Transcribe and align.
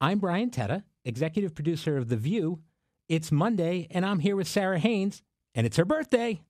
I'm 0.00 0.18
Brian 0.18 0.50
Teta, 0.50 0.84
executive 1.06 1.54
producer 1.54 1.96
of 1.96 2.08
The 2.08 2.18
View. 2.18 2.60
It's 3.08 3.32
Monday, 3.32 3.86
and 3.90 4.04
I'm 4.04 4.18
here 4.18 4.36
with 4.36 4.46
Sara 4.46 4.78
Haines, 4.78 5.22
and 5.54 5.66
it's 5.66 5.78
her 5.78 5.86
birthday. 5.86 6.42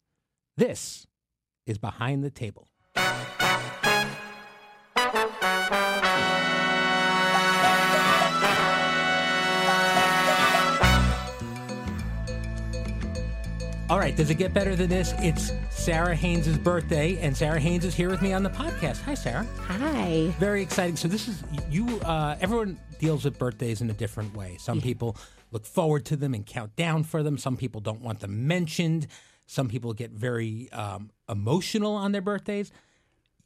This 0.57 1.07
is 1.65 1.79
Behind 1.79 2.25
the 2.25 2.31
Table. 2.31 2.67
All 13.89 14.01
right, 14.01 14.17
does 14.17 14.31
it 14.31 14.35
get 14.39 14.53
better 14.53 14.75
than 14.75 14.89
this? 14.89 15.15
It's 15.19 15.53
Sara 15.71 16.17
Haines' 16.17 16.59
birthday, 16.59 17.17
and 17.19 17.37
Sara 17.37 17.61
Haines 17.61 17.85
is 17.85 17.95
here 17.95 18.11
with 18.11 18.21
me 18.21 18.33
on 18.33 18.43
the 18.43 18.51
podcast. 18.51 19.01
Hi, 19.03 19.15
Sara. 19.15 19.47
Hi. 19.61 20.35
Very 20.41 20.61
exciting. 20.63 20.97
So 20.97 21.07
this 21.07 21.29
is 21.29 21.45
you. 21.71 22.01
Uh, 22.01 22.37
everyone 22.41 22.77
deals 22.99 23.25
with 23.25 23.39
birthdays 23.39 23.81
in 23.81 23.91
a 23.91 23.95
different 23.95 24.35
way. 24.37 24.57
Some 24.59 24.81
people 24.81 25.17
look 25.53 25.67
forward 25.67 26.05
to 26.07 26.17
them 26.17 26.35
and 26.35 26.45
count 26.45 26.77
down 26.77 27.05
for 27.05 27.23
them. 27.23 27.39
Some 27.39 27.57
people 27.57 27.81
don't 27.81 28.01
want 28.01 28.21
them 28.21 28.47
mentioned. 28.47 29.07
Some 29.47 29.69
people 29.69 29.93
get 29.93 30.11
very 30.11 30.71
um, 30.73 31.11
emotional 31.29 31.95
on 31.95 32.13
their 32.13 32.21
birthdays. 32.23 32.73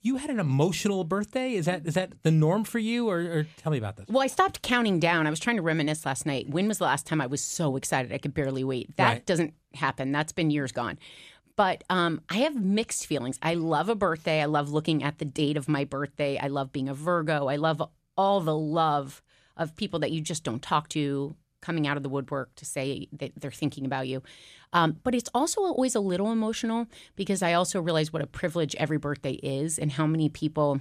You 0.03 0.17
had 0.17 0.31
an 0.31 0.41
emotional 0.41 1.05
birthday. 1.05 1.53
Is 1.53 1.67
that 1.67 1.87
is 1.87 1.93
that 1.93 2.15
the 2.23 2.31
norm 2.31 2.65
for 2.65 2.79
you, 2.79 3.11
or, 3.11 3.19
or 3.19 3.47
tell 3.59 3.71
me 3.71 3.77
about 3.77 3.97
this? 3.97 4.07
Well, 4.09 4.23
I 4.23 4.29
stopped 4.29 4.63
counting 4.63 4.99
down. 4.99 5.27
I 5.27 5.31
was 5.31 5.39
trying 5.39 5.57
to 5.57 5.63
reminisce 5.63 6.07
last 6.07 6.25
night. 6.25 6.49
When 6.49 6.69
was 6.69 6.79
the 6.79 6.85
last 6.85 7.05
time 7.07 7.21
I 7.21 7.27
was 7.27 7.43
so 7.43 7.77
excited 7.77 8.11
I 8.11 8.17
could 8.17 8.33
barely 8.33 8.65
wait? 8.65 8.97
That 8.97 9.09
Right. 9.09 9.27
doesn't 9.27 9.53
happen. 9.75 10.11
That's 10.11 10.33
been 10.33 10.51
years 10.51 10.73
gone. 10.73 10.99
But 11.55 11.85
um, 11.91 12.23
I 12.31 12.39
have 12.39 12.57
mixed 12.59 13.05
feelings. 13.05 13.39
I 13.43 13.53
love 13.53 13.91
a 13.91 13.95
birthday. 13.95 14.41
I 14.41 14.47
love 14.47 14.71
looking 14.71 15.03
at 15.03 15.19
the 15.19 15.27
date 15.27 15.59
of 15.59 15.69
my 15.69 15.85
birthday. 15.85 16.39
I 16.39 16.47
love 16.47 16.73
being 16.73 16.89
a 16.89 16.95
Virgo. 16.95 17.49
I 17.49 17.57
love 17.57 17.83
all 18.17 18.41
the 18.41 18.57
love 18.57 19.21
of 19.57 19.77
people 19.77 20.01
that 20.01 20.11
you 20.11 20.21
just 20.21 20.45
don't 20.45 20.63
talk 20.63 20.89
to 20.91 21.35
coming 21.61 21.87
out 21.87 21.97
of 21.97 22.03
the 22.03 22.09
woodwork 22.09 22.55
to 22.57 22.65
say 22.65 23.09
that 23.13 23.33
they're 23.37 23.51
thinking 23.51 23.85
about 23.85 24.09
you. 24.09 24.23
Um, 24.73 24.97
but 25.03 25.15
it's 25.15 25.31
also 25.35 25.61
always 25.63 25.95
a 25.95 26.01
little 26.01 26.33
emotional 26.33 26.87
because 27.17 27.43
I 27.43 27.53
also 27.55 27.81
realize 27.81 28.13
what 28.13 28.23
a 28.23 28.27
privilege 28.27 28.75
every 28.77 28.99
birthday 28.99 29.33
is 29.33 29.79
and 29.79 29.93
how 29.93 30.07
many 30.07 30.29
people 30.29 30.81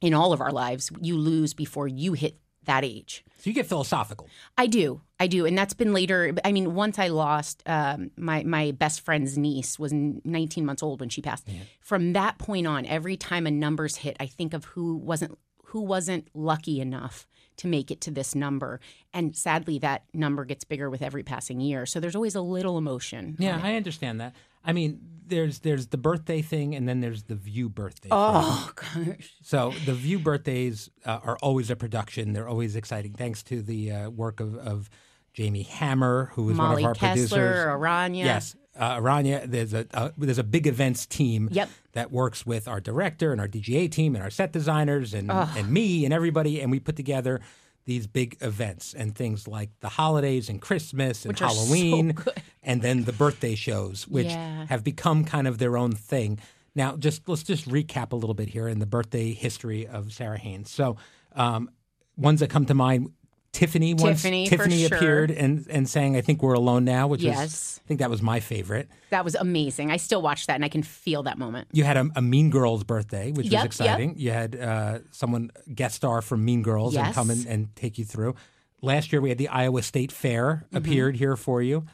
in 0.00 0.14
all 0.14 0.32
of 0.32 0.40
our 0.40 0.52
lives 0.52 0.90
you 1.00 1.16
lose 1.16 1.54
before 1.54 1.88
you 1.88 2.14
hit 2.14 2.38
that 2.64 2.84
age. 2.84 3.24
So 3.38 3.50
you 3.50 3.54
get 3.54 3.66
philosophical. 3.66 4.28
I 4.56 4.66
do, 4.66 5.00
I 5.20 5.26
do, 5.26 5.46
and 5.46 5.56
that's 5.56 5.74
been 5.74 5.92
later. 5.92 6.34
I 6.44 6.52
mean, 6.52 6.74
once 6.74 6.98
I 6.98 7.08
lost 7.08 7.62
um, 7.66 8.10
my 8.16 8.42
my 8.42 8.72
best 8.72 9.00
friend's 9.00 9.38
niece 9.38 9.78
was 9.78 9.92
19 9.92 10.66
months 10.66 10.82
old 10.82 11.00
when 11.00 11.08
she 11.08 11.22
passed. 11.22 11.48
From 11.80 12.12
that 12.14 12.38
point 12.38 12.66
on, 12.66 12.84
every 12.84 13.16
time 13.16 13.46
a 13.46 13.50
number's 13.50 13.96
hit, 13.96 14.16
I 14.18 14.26
think 14.26 14.54
of 14.54 14.64
who 14.64 14.96
wasn't 14.96 15.38
who 15.66 15.82
wasn't 15.82 16.28
lucky 16.34 16.80
enough 16.80 17.26
to 17.58 17.68
make 17.68 17.90
it 17.90 18.00
to 18.02 18.10
this 18.10 18.34
number, 18.34 18.80
and 19.12 19.36
sadly, 19.36 19.78
that 19.80 20.04
number 20.12 20.44
gets 20.44 20.64
bigger 20.64 20.90
with 20.90 21.02
every 21.02 21.22
passing 21.22 21.60
year. 21.60 21.86
So 21.86 22.00
there's 22.00 22.16
always 22.16 22.34
a 22.34 22.40
little 22.40 22.78
emotion. 22.78 23.36
Yeah, 23.38 23.60
I 23.62 23.74
understand 23.74 24.20
that. 24.20 24.34
I 24.64 24.72
mean, 24.72 25.00
there's 25.26 25.60
there's 25.60 25.88
the 25.88 25.98
birthday 25.98 26.42
thing, 26.42 26.74
and 26.74 26.88
then 26.88 27.00
there's 27.00 27.24
the 27.24 27.34
View 27.34 27.68
birthday. 27.68 28.08
thing. 28.08 28.12
Oh 28.12 28.72
gosh. 28.74 29.34
So 29.42 29.72
the 29.86 29.94
View 29.94 30.18
birthdays 30.18 30.90
uh, 31.04 31.20
are 31.22 31.38
always 31.42 31.70
a 31.70 31.76
production. 31.76 32.32
They're 32.32 32.48
always 32.48 32.76
exciting, 32.76 33.12
thanks 33.14 33.42
to 33.44 33.62
the 33.62 33.92
uh, 33.92 34.10
work 34.10 34.40
of, 34.40 34.56
of 34.56 34.90
Jamie 35.32 35.62
Hammer, 35.62 36.30
who 36.34 36.50
is 36.50 36.56
Molly 36.56 36.82
one 36.82 36.90
of 36.92 37.02
our 37.02 37.14
Kessler, 37.14 37.38
producers. 37.38 37.66
Aranya. 37.66 38.24
Yes, 38.24 38.56
uh, 38.78 38.96
Aranya. 38.98 39.44
There's 39.44 39.74
a 39.74 39.86
uh, 39.92 40.10
there's 40.16 40.38
a 40.38 40.44
big 40.44 40.66
events 40.66 41.04
team 41.06 41.48
Yep. 41.52 41.68
that 41.92 42.10
works 42.12 42.46
with 42.46 42.68
our 42.68 42.80
director 42.80 43.32
and 43.32 43.40
our 43.40 43.48
DGA 43.48 43.90
team 43.90 44.14
and 44.14 44.22
our 44.24 44.30
set 44.30 44.52
designers 44.52 45.12
and 45.14 45.30
and 45.30 45.70
me 45.70 46.04
and 46.04 46.14
everybody, 46.14 46.60
and 46.60 46.70
we 46.70 46.78
put 46.80 46.96
together 46.96 47.40
these 47.84 48.06
big 48.06 48.36
events 48.42 48.92
and 48.92 49.14
things 49.14 49.48
like 49.48 49.70
the 49.80 49.88
holidays 49.88 50.48
and 50.50 50.60
Christmas 50.60 51.24
and 51.24 51.30
Which 51.32 51.38
so 51.38 51.46
Halloween, 51.46 52.12
good. 52.12 52.34
and 52.62 52.82
then 52.82 53.04
the 53.04 53.14
birthday 53.14 53.54
shows, 53.54 54.06
which 54.06 54.26
Yeah. 54.26 54.66
have 54.66 54.84
become 54.84 55.24
kind 55.24 55.46
of 55.48 55.56
their 55.58 55.76
own 55.78 55.92
thing. 55.92 56.38
Now, 56.74 56.96
just 56.96 57.26
let's 57.28 57.42
just 57.42 57.66
recap 57.66 58.12
a 58.12 58.16
little 58.16 58.34
bit 58.34 58.50
here 58.50 58.68
in 58.68 58.78
the 58.78 58.86
birthday 58.86 59.32
history 59.32 59.86
of 59.86 60.12
Sara 60.12 60.38
Haines. 60.38 60.70
So, 60.70 60.96
um, 61.34 61.70
ones 62.18 62.40
that 62.40 62.50
come 62.50 62.66
to 62.66 62.74
mind: 62.74 63.10
Tiffany. 63.52 63.94
Once 63.94 64.22
Tiffany, 64.22 64.46
Tiffany 64.46 64.86
sure. 64.86 64.96
appeared 64.98 65.30
and 65.30 65.66
and 65.70 65.88
sang 65.88 66.16
"I 66.16 66.20
Think 66.20 66.42
We're 66.42 66.54
Alone 66.54 66.84
Now," 66.84 67.06
which 67.08 67.20
was 67.24 67.24
Yes. 67.36 67.80
I 67.84 67.88
think 67.88 68.00
that 68.00 68.10
was 68.10 68.20
my 68.22 68.40
favorite. 68.40 68.88
That 69.10 69.24
was 69.24 69.34
amazing. 69.34 69.90
I 69.90 69.96
still 69.96 70.20
watch 70.22 70.46
that 70.46 70.54
and 70.54 70.64
I 70.64 70.68
can 70.68 70.82
feel 70.82 71.22
that 71.24 71.38
moment. 71.38 71.68
You 71.72 71.84
had 71.84 71.96
a, 71.96 72.08
a 72.16 72.22
Mean 72.22 72.50
Girls 72.50 72.84
birthday, 72.84 73.32
which 73.32 73.46
Yep, 73.46 73.52
was 73.52 73.52
yep. 73.52 73.64
exciting. 73.66 74.14
You 74.18 74.30
had 74.32 74.54
uh, 74.54 74.98
someone 75.10 75.50
guest 75.74 75.94
star 75.96 76.20
from 76.22 76.44
Mean 76.44 76.62
Girls 76.62 76.94
and 76.96 77.14
come 77.14 77.30
in 77.30 77.46
and 77.48 77.74
take 77.74 77.98
you 77.98 78.04
through. 78.04 78.34
Last 78.80 79.12
year 79.12 79.20
we 79.20 79.30
had 79.30 79.38
the 79.38 79.48
Iowa 79.48 79.82
State 79.82 80.12
Fair 80.12 80.64
Mm-hmm. 80.66 80.76
appeared 80.76 81.16
here 81.16 81.34
for 81.36 81.60
you. 81.62 81.84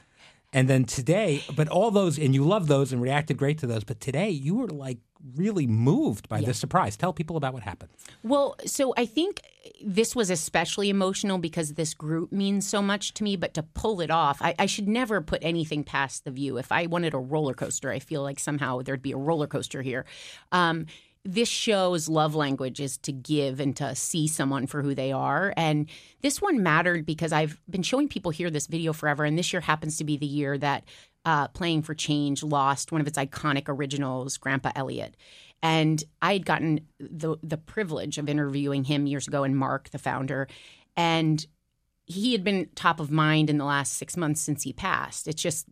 And 0.54 0.69
then 0.69 0.84
today, 0.84 1.42
but 1.54 1.69
all 1.69 1.91
those, 1.91 2.16
and 2.16 2.32
you 2.32 2.44
love 2.44 2.69
those 2.69 2.92
and 2.92 3.03
reacted 3.03 3.37
great 3.37 3.59
to 3.59 3.66
those. 3.66 3.82
But 3.82 4.00
today, 4.00 4.31
you 4.31 4.54
were 4.54 4.69
like 4.69 4.98
really 5.34 5.66
moved 5.66 6.28
by 6.28 6.41
this 6.42 6.59
surprise. 6.59 6.97
Tell 6.97 7.12
people 7.12 7.37
about 7.37 7.54
what 7.54 7.65
happened. 7.65 7.91
Well, 8.22 8.56
so 8.65 8.94
I 8.97 9.04
think 9.04 9.42
this 9.82 10.15
was 10.15 10.31
especially 10.31 10.91
emotional 10.91 11.38
because 11.38 11.75
this 11.75 11.92
group 11.92 12.31
means 12.31 12.69
so 12.69 12.81
much 12.81 13.15
to 13.15 13.25
me. 13.25 13.34
But 13.37 13.53
to 13.54 13.65
pull 13.65 14.00
it 14.00 14.12
off, 14.12 14.41
I, 14.41 14.54
I 14.59 14.66
should 14.66 14.87
never 14.87 15.20
put 15.20 15.42
anything 15.42 15.82
past 15.82 16.25
the 16.25 16.31
view. 16.31 16.56
If 16.56 16.71
I 16.71 16.86
wanted 16.86 17.15
a 17.15 17.19
roller 17.19 17.54
coaster, 17.54 17.91
I 17.91 17.98
feel 17.98 18.22
like 18.22 18.38
somehow 18.38 18.81
there'd 18.82 19.03
be 19.03 19.12
a 19.12 19.16
roller 19.16 19.48
coaster 19.48 19.82
here. 19.82 20.04
Um, 20.53 20.86
this 21.24 21.48
show's 21.48 22.08
love 22.08 22.34
language 22.34 22.80
is 22.80 22.98
to 22.98 23.12
give 23.12 23.58
and 23.58 23.74
to 23.76 23.94
see 23.94 24.28
someone 24.28 24.66
for 24.66 24.82
who 24.82 24.94
they 24.94 25.10
are. 25.10 25.54
And 25.56 25.88
this 26.20 26.42
one 26.42 26.62
mattered 26.62 27.06
because 27.06 27.32
I've 27.32 27.60
been 27.68 27.82
showing 27.82 28.08
people 28.08 28.30
here 28.30 28.50
this 28.50 28.66
video 28.66 28.92
forever. 28.92 29.24
And 29.24 29.38
this 29.38 29.52
year 29.52 29.62
happens 29.62 29.96
to 29.98 30.04
be 30.04 30.16
the 30.18 30.26
year 30.26 30.58
that 30.58 30.84
uh, 31.24 31.48
Playing 31.48 31.82
for 31.82 31.94
Change 31.94 32.42
lost 32.42 32.92
one 32.92 33.00
of 33.00 33.06
its 33.06 33.18
iconic 33.18 33.64
originals, 33.68 34.36
Grandpa 34.36 34.72
Elliot. 34.76 35.16
And 35.62 36.04
I 36.20 36.34
had 36.34 36.44
gotten 36.44 36.86
the 36.98 37.36
the 37.42 37.56
privilege 37.56 38.18
of 38.18 38.28
interviewing 38.28 38.84
him 38.84 39.06
years 39.06 39.26
ago, 39.26 39.44
and 39.44 39.56
Mark, 39.56 39.88
the 39.91 39.98
founder, 39.98 40.46
and 40.94 41.46
he 42.04 42.32
had 42.32 42.44
been 42.44 42.68
top 42.74 43.00
of 43.00 43.10
mind 43.10 43.48
in 43.48 43.56
the 43.56 43.64
last 43.64 43.94
six 43.94 44.14
months 44.14 44.42
since 44.42 44.64
he 44.64 44.74
passed. 44.74 45.26
It's 45.26 45.41
just 45.41 45.66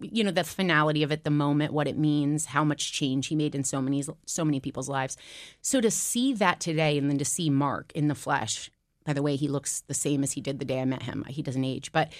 you 0.00 0.24
know 0.24 0.30
the 0.30 0.44
finality 0.44 1.02
of 1.02 1.12
it, 1.12 1.24
the 1.24 1.30
moment, 1.30 1.72
what 1.72 1.88
it 1.88 1.96
means, 1.96 2.46
how 2.46 2.64
much 2.64 2.92
change 2.92 3.28
he 3.28 3.36
made 3.36 3.54
in 3.54 3.64
so 3.64 3.80
many 3.80 4.02
so 4.26 4.44
many 4.44 4.60
people's 4.60 4.88
lives. 4.88 5.16
So 5.60 5.80
to 5.80 5.90
see 5.90 6.32
that 6.34 6.60
today, 6.60 6.98
and 6.98 7.10
then 7.10 7.18
to 7.18 7.24
see 7.24 7.50
Mark 7.50 7.92
in 7.94 8.08
the 8.08 8.14
flesh. 8.14 8.70
By 9.04 9.12
the 9.12 9.22
way, 9.22 9.34
he 9.34 9.48
looks 9.48 9.80
the 9.80 9.94
same 9.94 10.22
as 10.22 10.32
he 10.32 10.40
did 10.40 10.60
the 10.60 10.64
day 10.64 10.80
I 10.80 10.84
met 10.84 11.02
him. 11.02 11.24
He 11.28 11.42
doesn't 11.42 11.64
age, 11.64 11.90
but 11.90 12.12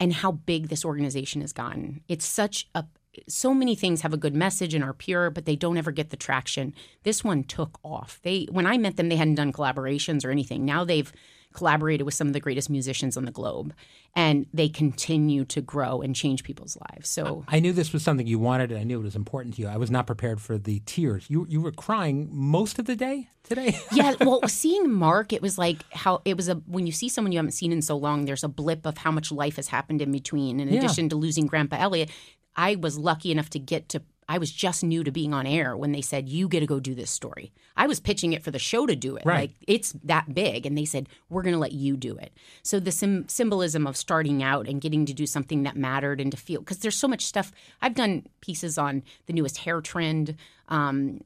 and 0.00 0.12
how 0.12 0.32
big 0.32 0.68
this 0.68 0.84
organization 0.84 1.40
has 1.40 1.52
gotten. 1.52 2.02
It's 2.08 2.26
such 2.26 2.68
a 2.74 2.84
so 3.28 3.54
many 3.54 3.74
things 3.74 4.02
have 4.02 4.12
a 4.12 4.18
good 4.18 4.34
message 4.34 4.74
and 4.74 4.84
are 4.84 4.92
pure, 4.92 5.30
but 5.30 5.46
they 5.46 5.56
don't 5.56 5.78
ever 5.78 5.90
get 5.90 6.10
the 6.10 6.16
traction. 6.16 6.74
This 7.02 7.24
one 7.24 7.44
took 7.44 7.78
off. 7.82 8.20
They 8.22 8.46
when 8.50 8.66
I 8.66 8.76
met 8.76 8.96
them, 8.96 9.08
they 9.08 9.16
hadn't 9.16 9.36
done 9.36 9.52
collaborations 9.52 10.24
or 10.24 10.30
anything. 10.30 10.64
Now 10.64 10.84
they've 10.84 11.12
collaborated 11.56 12.04
with 12.04 12.14
some 12.14 12.26
of 12.28 12.32
the 12.34 12.40
greatest 12.40 12.68
musicians 12.70 13.16
on 13.16 13.24
the 13.24 13.32
globe, 13.32 13.72
and 14.14 14.46
they 14.54 14.68
continue 14.68 15.44
to 15.46 15.60
grow 15.60 16.02
and 16.02 16.14
change 16.14 16.44
people's 16.44 16.76
lives. 16.90 17.08
So 17.08 17.44
I 17.48 17.58
knew 17.60 17.72
this 17.72 17.92
was 17.92 18.02
something 18.04 18.26
you 18.26 18.38
wanted, 18.38 18.70
and 18.70 18.78
I 18.78 18.84
knew 18.84 19.00
it 19.00 19.02
was 19.02 19.16
important 19.16 19.56
to 19.56 19.62
you. 19.62 19.68
I 19.68 19.76
was 19.78 19.90
not 19.90 20.06
prepared 20.06 20.40
for 20.40 20.58
the 20.58 20.80
tears. 20.86 21.26
You 21.28 21.46
you 21.48 21.60
were 21.60 21.72
crying 21.72 22.28
most 22.30 22.78
of 22.78 22.84
the 22.84 22.94
day 22.94 23.28
today. 23.42 23.78
yeah, 23.92 24.14
well, 24.20 24.40
seeing 24.46 24.92
Mark, 24.92 25.32
it 25.32 25.40
was 25.42 25.56
like 25.58 25.78
how 25.92 26.20
it 26.24 26.36
was 26.36 26.48
a 26.48 26.54
when 26.66 26.86
you 26.86 26.92
see 26.92 27.08
someone 27.08 27.32
you 27.32 27.38
haven't 27.38 27.52
seen 27.52 27.72
in 27.72 27.82
so 27.82 27.96
long, 27.96 28.26
there's 28.26 28.44
a 28.44 28.48
blip 28.48 28.86
of 28.86 28.98
how 28.98 29.10
much 29.10 29.32
life 29.32 29.56
has 29.56 29.68
happened 29.68 30.02
in 30.02 30.12
between. 30.12 30.60
In 30.60 30.68
Yeah. 30.68 30.78
addition 30.78 31.08
to 31.08 31.16
losing 31.16 31.46
Grandpa 31.46 31.76
Elliot, 31.80 32.10
I 32.54 32.76
was 32.76 32.98
lucky 32.98 33.30
enough 33.32 33.50
to 33.50 33.58
get 33.58 33.88
to 33.90 34.02
I 34.28 34.38
was 34.38 34.50
just 34.50 34.82
new 34.82 35.04
to 35.04 35.12
being 35.12 35.32
on 35.32 35.46
air 35.46 35.76
when 35.76 35.92
they 35.92 36.00
said, 36.00 36.28
You 36.28 36.48
get 36.48 36.60
to 36.60 36.66
go 36.66 36.80
do 36.80 36.94
this 36.94 37.10
story. 37.10 37.52
I 37.76 37.86
was 37.86 38.00
pitching 38.00 38.32
it 38.32 38.42
for 38.42 38.50
the 38.50 38.58
show 38.58 38.86
to 38.86 38.96
do 38.96 39.16
it. 39.16 39.24
Right. 39.24 39.50
Like, 39.50 39.50
it's 39.68 39.92
that 40.04 40.34
big. 40.34 40.66
And 40.66 40.76
they 40.76 40.84
said, 40.84 41.08
We're 41.28 41.42
going 41.42 41.54
to 41.54 41.60
let 41.60 41.72
you 41.72 41.96
do 41.96 42.16
it. 42.16 42.32
So, 42.62 42.80
the 42.80 42.90
sim- 42.90 43.28
symbolism 43.28 43.86
of 43.86 43.96
starting 43.96 44.42
out 44.42 44.68
and 44.68 44.80
getting 44.80 45.06
to 45.06 45.14
do 45.14 45.26
something 45.26 45.62
that 45.62 45.76
mattered 45.76 46.20
and 46.20 46.30
to 46.32 46.36
feel, 46.36 46.60
because 46.60 46.78
there's 46.78 46.96
so 46.96 47.08
much 47.08 47.24
stuff. 47.24 47.52
I've 47.80 47.94
done 47.94 48.26
pieces 48.40 48.78
on 48.78 49.04
the 49.26 49.32
newest 49.32 49.58
hair 49.58 49.80
trend, 49.80 50.36
um, 50.68 51.20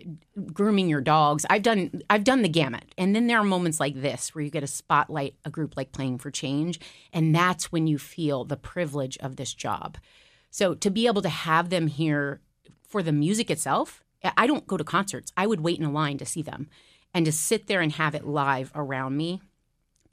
grooming 0.53 0.89
your 0.89 1.01
dogs. 1.01 1.47
I've 1.49 1.63
done, 1.63 2.03
I've 2.11 2.25
done 2.25 2.43
the 2.43 2.49
gamut. 2.49 2.85
And 2.99 3.17
then 3.17 3.27
there 3.27 3.39
are 3.39 3.45
moments 3.45 3.81
like 3.81 4.01
this 4.01 4.35
where 4.35 4.45
you 4.45 4.51
get 4.51 4.61
to 4.61 4.67
spotlight 4.67 5.35
a 5.47 5.51
group 5.51 5.77
like 5.77 5.93
Playing 5.93 6.19
for 6.19 6.31
Change. 6.31 6.79
And 7.15 7.35
that's 7.35 7.73
when 7.73 7.87
you 7.87 7.99
feel 7.99 8.45
the 8.45 8.59
privilege 8.59 9.17
of 9.19 9.37
this 9.37 9.55
job. 9.55 9.97
So, 10.51 10.75
to 10.75 10.91
be 10.91 11.07
able 11.07 11.23
to 11.23 11.29
have 11.31 11.71
them 11.71 11.87
here 11.87 12.41
for 12.91 13.03
the 13.03 13.13
music 13.13 13.51
itself, 13.51 14.03
I 14.37 14.47
don't 14.47 14.67
go 14.67 14.77
to 14.77 14.85
concerts. 14.85 15.33
I 15.37 15.47
would 15.47 15.61
wait 15.61 15.79
in 15.79 15.85
a 15.85 15.91
line 15.91 16.19
to 16.19 16.27
see 16.27 16.43
them. 16.43 16.69
And 17.15 17.25
to 17.25 17.33
sit 17.33 17.67
there 17.67 17.81
and 17.81 17.93
have 17.93 18.15
it 18.15 18.27
live 18.27 18.71
around 18.75 19.17
me, 19.17 19.41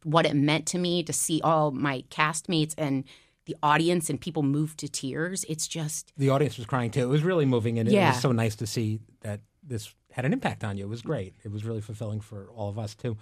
what 0.03 0.25
it 0.25 0.35
meant 0.35 0.65
to 0.68 0.77
me 0.77 1.03
to 1.03 1.13
see 1.13 1.41
all 1.44 1.71
my 1.71 2.03
castmates 2.09 2.74
and 2.77 3.03
the 3.45 3.56
audience 3.62 4.09
and 4.09 4.19
people 4.19 4.44
move 4.44 4.77
to 4.77 4.88
tears, 4.88 5.45
it's 5.50 5.68
just, 5.68 6.13
The 6.18 6.29
audience 6.29 6.57
was 6.57 6.65
crying 6.65 6.91
too. 6.91 7.01
It 7.01 7.09
was 7.09 7.24
really 7.24 7.45
moving, 7.45 7.79
and 7.79 7.89
it 7.89 7.94
was 8.13 8.21
so 8.21 8.31
nice 8.31 8.56
to 8.57 8.68
see 8.68 9.00
that 9.21 9.41
this 9.63 9.94
had 10.12 10.25
an 10.25 10.33
impact 10.33 10.63
on 10.63 10.77
you. 10.77 10.85
It 10.85 10.89
was 10.89 11.01
great. 11.01 11.35
It 11.44 11.51
was 11.51 11.65
really 11.65 11.81
fulfilling 11.81 12.21
for 12.21 12.50
all 12.56 12.69
of 12.69 12.80
us 12.80 12.95
too. 12.95 13.18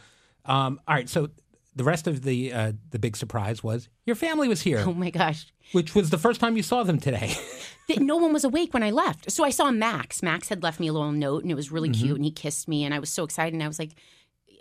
Um, 0.46 0.80
all 0.88 0.96
right, 0.96 1.10
so 1.10 1.30
the 1.76 1.84
rest 1.84 2.08
of 2.08 2.24
the 2.24 2.54
uh, 2.54 2.72
the 2.92 3.00
big 3.00 3.18
surprise 3.18 3.64
was 3.64 3.90
your 4.06 4.16
family 4.16 4.48
was 4.48 4.62
here, 4.62 4.84
oh 4.86 4.94
my 4.94 5.10
gosh. 5.10 5.48
which 5.74 5.94
was 5.94 6.10
the 6.10 6.18
first 6.18 6.40
time 6.40 6.56
you 6.58 6.64
saw 6.64 6.84
them 6.84 7.00
today. 7.00 7.36
no 7.98 8.16
one 8.18 8.34
was 8.34 8.44
awake 8.44 8.74
when 8.74 8.84
I 8.84 8.92
left. 8.92 9.32
So 9.32 9.44
I 9.44 9.50
saw 9.50 9.72
Max. 9.72 10.24
Max 10.24 10.50
had 10.50 10.64
left 10.64 10.80
me 10.80 10.88
a 10.88 10.94
little 10.94 11.12
note 11.12 11.44
and 11.44 11.52
it 11.52 11.56
was 11.56 11.72
really 11.72 11.90
cute 11.90 12.16
and 12.16 12.26
he 12.26 12.32
kissed 12.32 12.68
me 12.68 12.84
and 12.84 12.94
I 12.94 13.00
was 13.00 13.10
so 13.10 13.24
excited 13.24 13.54
and 13.54 13.62
I 13.64 13.68
was 13.68 13.80
like 13.80 13.92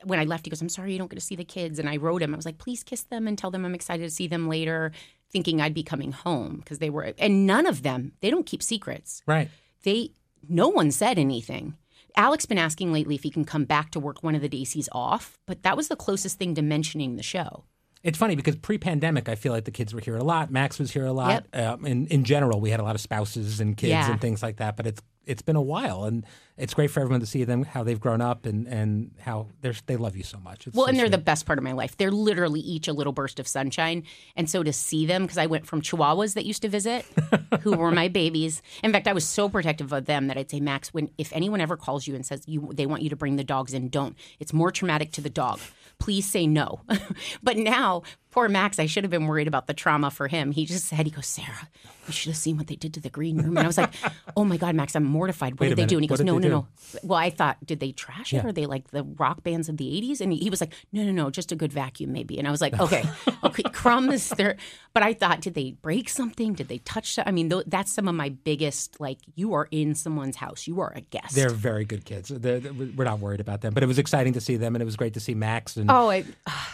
when 0.03 0.19
I 0.19 0.25
left 0.25 0.45
he 0.45 0.51
goes, 0.51 0.61
"I'm 0.61 0.69
sorry 0.69 0.93
you 0.93 0.99
don't 0.99 1.11
get 1.11 1.19
to 1.19 1.25
see 1.25 1.37
the 1.37 1.45
kids." 1.45 1.79
And 1.79 1.89
I 1.89 1.97
wrote 1.97 2.23
him. 2.23 2.35
I 2.35 2.37
was 2.37 2.45
like, 2.45 2.59
"Please 2.59 2.83
kiss 2.83 3.03
them 3.05 3.27
and 3.27 3.39
tell 3.39 3.51
them 3.51 3.65
I'm 3.65 3.75
excited 3.75 4.03
to 4.03 4.11
see 4.11 4.27
them 4.27 4.49
later." 4.49 4.93
Thinking 5.31 5.61
I'd 5.61 5.75
be 5.75 5.83
coming 5.83 6.13
home 6.13 6.59
because 6.59 6.79
they 6.79 6.91
were 6.91 7.13
and 7.19 7.47
none 7.47 7.67
of 7.67 7.83
them, 7.83 8.13
they 8.21 8.31
don't 8.31 8.47
keep 8.47 8.63
secrets. 8.63 9.23
right. 9.27 9.49
They 9.83 10.11
no 10.49 10.69
one 10.69 10.91
said 10.91 11.19
anything. 11.19 11.77
Alex 12.17 12.45
has 12.45 12.47
been 12.49 12.59
asking 12.59 12.93
lately 12.93 13.15
if 13.15 13.23
he 13.23 13.31
can 13.31 13.45
come 13.45 13.65
back 13.65 13.91
to 13.91 14.01
work 14.01 14.23
one 14.23 14.35
of 14.35 14.41
the 14.41 14.49
days 14.49 14.73
he's 14.73 14.89
off, 14.93 15.39
but 15.47 15.63
that 15.63 15.77
was 15.77 15.89
the 15.89 15.97
closest 15.97 16.39
thing 16.39 16.55
to 16.55 16.63
mentioning 16.63 17.17
the 17.17 17.23
show. 17.23 17.65
It's 18.03 18.19
funny 18.19 18.37
because 18.37 18.57
pre-pandemic, 18.57 19.29
I 19.31 19.35
feel 19.35 19.53
like 19.53 19.65
the 19.65 19.71
kids 19.71 19.95
were 19.95 20.01
here 20.01 20.17
a 20.17 20.23
lot. 20.23 20.51
Max 20.51 20.79
was 20.79 20.91
here 20.93 21.07
a 21.07 21.13
lot. 21.13 21.47
Um, 21.55 21.87
in 21.87 22.07
in 22.09 22.25
general, 22.25 22.61
we 22.61 22.69
had 22.71 22.79
a 22.79 22.83
lot 22.83 22.95
of 22.95 23.01
spouses 23.01 23.61
and 23.61 23.77
kids 23.77 23.91
Yeah. 23.91 24.11
and 24.11 24.21
things 24.21 24.43
like 24.43 24.57
that. 24.59 24.77
But 24.77 24.87
it's 24.87 25.01
it's 25.27 25.43
been 25.43 25.57
a 25.57 25.63
while, 25.63 26.05
and 26.05 26.25
it's 26.57 26.75
great 26.75 26.91
for 26.91 27.01
everyone 27.01 27.21
to 27.21 27.27
see 27.27 27.45
them 27.45 27.65
how 27.65 27.83
they've 27.83 28.01
grown 28.01 28.21
up 28.21 28.47
and 28.47 28.67
and 28.67 29.11
how 29.21 29.49
they 29.61 29.71
are 29.71 29.75
they 29.87 29.97
love 29.97 30.17
you 30.17 30.23
so 30.23 30.39
much. 30.39 30.67
It's 30.67 30.77
Well, 30.77 30.87
so 30.87 30.91
and 30.91 30.99
they're 30.99 31.09
the 31.09 31.19
best 31.19 31.47
part 31.47 31.59
of 31.59 31.65
my 31.65 31.73
life. 31.73 31.97
They're 31.97 32.11
literally 32.11 32.61
each 32.61 32.89
a 32.89 32.93
little 32.93 33.13
burst 33.13 33.41
of 33.41 33.49
sunshine. 33.49 34.05
And 34.37 34.49
so 34.49 34.63
to 34.63 34.73
see 34.73 35.07
them, 35.07 35.23
because 35.23 35.39
I 35.39 35.47
went 35.47 35.67
from 35.67 35.83
Chihuahuas 35.83 36.35
that 36.35 36.47
used 36.47 36.63
to 36.63 36.69
visit, 36.69 37.05
who 37.61 37.77
were 37.77 37.91
my 37.91 38.09
babies. 38.09 38.63
In 38.83 38.93
fact, 38.93 39.09
I 39.09 39.13
was 39.13 39.27
so 39.27 39.49
protective 39.49 39.93
of 39.93 40.07
them 40.07 40.29
that 40.29 40.37
I'd 40.37 40.51
say, 40.51 40.61
Max, 40.61 40.95
when 40.95 41.11
if 41.19 41.33
anyone 41.33 41.61
ever 41.61 41.77
calls 41.77 42.07
you 42.07 42.15
and 42.15 42.25
says 42.25 42.45
you 42.47 42.71
they 42.73 42.87
want 42.87 43.03
you 43.03 43.11
to 43.11 43.17
bring 43.17 43.37
the 43.37 43.45
dogs 43.45 43.75
in, 43.75 43.89
don't. 43.89 44.17
It's 44.39 44.53
more 44.53 44.71
traumatic 44.71 45.13
to 45.13 45.21
the 45.21 45.31
dog. 45.31 45.61
Please 45.99 46.27
say 46.27 46.47
no. 46.47 46.83
but 47.43 47.57
now, 47.57 48.03
poor 48.35 48.49
Max, 48.49 48.81
I 48.81 48.87
should 48.87 49.05
have 49.05 49.13
been 49.13 49.29
worried 49.29 49.47
about 49.47 49.69
the 49.69 49.75
trauma 49.75 50.11
for 50.11 50.27
him. 50.27 50.51
He 50.51 50.67
just 50.67 50.87
said, 50.87 51.07
he 51.07 51.11
goes, 51.13 51.25
Sara, 51.27 51.69
you 52.09 52.13
should 52.13 52.31
have 52.31 52.37
seen 52.37 52.57
what 52.57 52.67
they 52.67 52.75
did 52.75 52.93
to 52.95 53.01
the 53.01 53.09
green 53.09 53.37
room. 53.39 53.57
And 53.57 53.61
I 53.61 53.67
was 53.69 53.79
like, 53.79 53.95
oh 54.37 54.45
my 54.45 54.57
God, 54.57 54.75
Max, 54.75 54.97
I'm 54.97 55.05
mortified. 55.05 55.53
What 55.55 55.61
Wait 55.61 55.69
did 55.69 55.79
they 55.79 55.87
do? 55.87 55.99
And 55.99 56.05
he 56.05 56.09
What 56.09 56.19
goes, 56.19 56.19
did 56.19 56.27
no, 56.27 56.41
they 56.41 56.49
no, 56.49 56.59
no. 56.63 56.67
Well, 57.05 57.17
I 57.19 57.31
thought, 57.31 57.65
did 57.65 57.79
they 57.79 57.93
trash 57.93 58.33
it? 58.33 58.39
Yeah. 58.39 58.47
Or 58.47 58.51
they 58.51 58.67
like 58.67 58.91
the 58.91 59.05
rock 59.05 59.45
bands 59.45 59.69
of 59.69 59.77
the 59.77 59.85
80s? 59.85 60.21
And 60.21 60.33
he, 60.33 60.39
he 60.41 60.51
was 60.51 60.61
like, 60.61 60.73
no, 60.93 61.05
no, 61.05 61.13
no, 61.13 61.31
just 61.31 61.53
a 61.53 61.57
good 61.57 61.73
vacuum, 61.73 62.13
maybe. 62.13 62.37
And 62.37 62.49
I 62.49 62.51
was 62.51 62.61
like, 62.61 62.77
okay, 62.81 63.05
okay, 63.45 63.63
crumbs 63.73 64.31
there. 64.31 64.57
But 64.93 65.05
I 65.05 65.15
thought, 65.15 65.41
did 65.41 65.55
they 65.55 65.71
break 65.71 66.09
something? 66.09 66.55
Did 66.55 66.67
they 66.67 66.79
touch? 66.79 67.13
some- 67.15 67.25
I 67.29 67.31
mean, 67.31 67.49
th- 67.51 67.65
that's 67.69 67.93
some 67.93 68.09
of 68.09 68.17
my 68.17 68.31
biggest, 68.31 69.01
like, 69.01 69.19
you 69.37 69.55
are 69.55 69.69
in 69.71 69.95
someone's 69.95 70.37
house, 70.37 70.67
you 70.67 70.81
are 70.81 70.93
a 70.97 71.03
guest. 71.03 71.37
They're 71.37 71.51
very 71.51 71.85
good 71.85 72.05
kids. 72.05 72.31
They're, 72.31 72.59
they're- 72.59 72.73
we're 72.97 73.05
not 73.05 73.21
worried 73.21 73.41
about 73.41 73.61
them. 73.61 73.75
But 73.75 73.85
it 73.85 73.87
was 73.87 74.01
exciting 74.01 74.33
to 74.33 74.41
see 74.41 74.57
them, 74.57 74.75
and 74.75 74.83
it 74.83 74.87
was 74.87 74.97
great 74.97 75.15
to 75.15 75.21
see 75.21 75.35
Max. 75.35 75.77
And 75.77 75.89
oh, 75.89 76.11
I, 76.11 76.25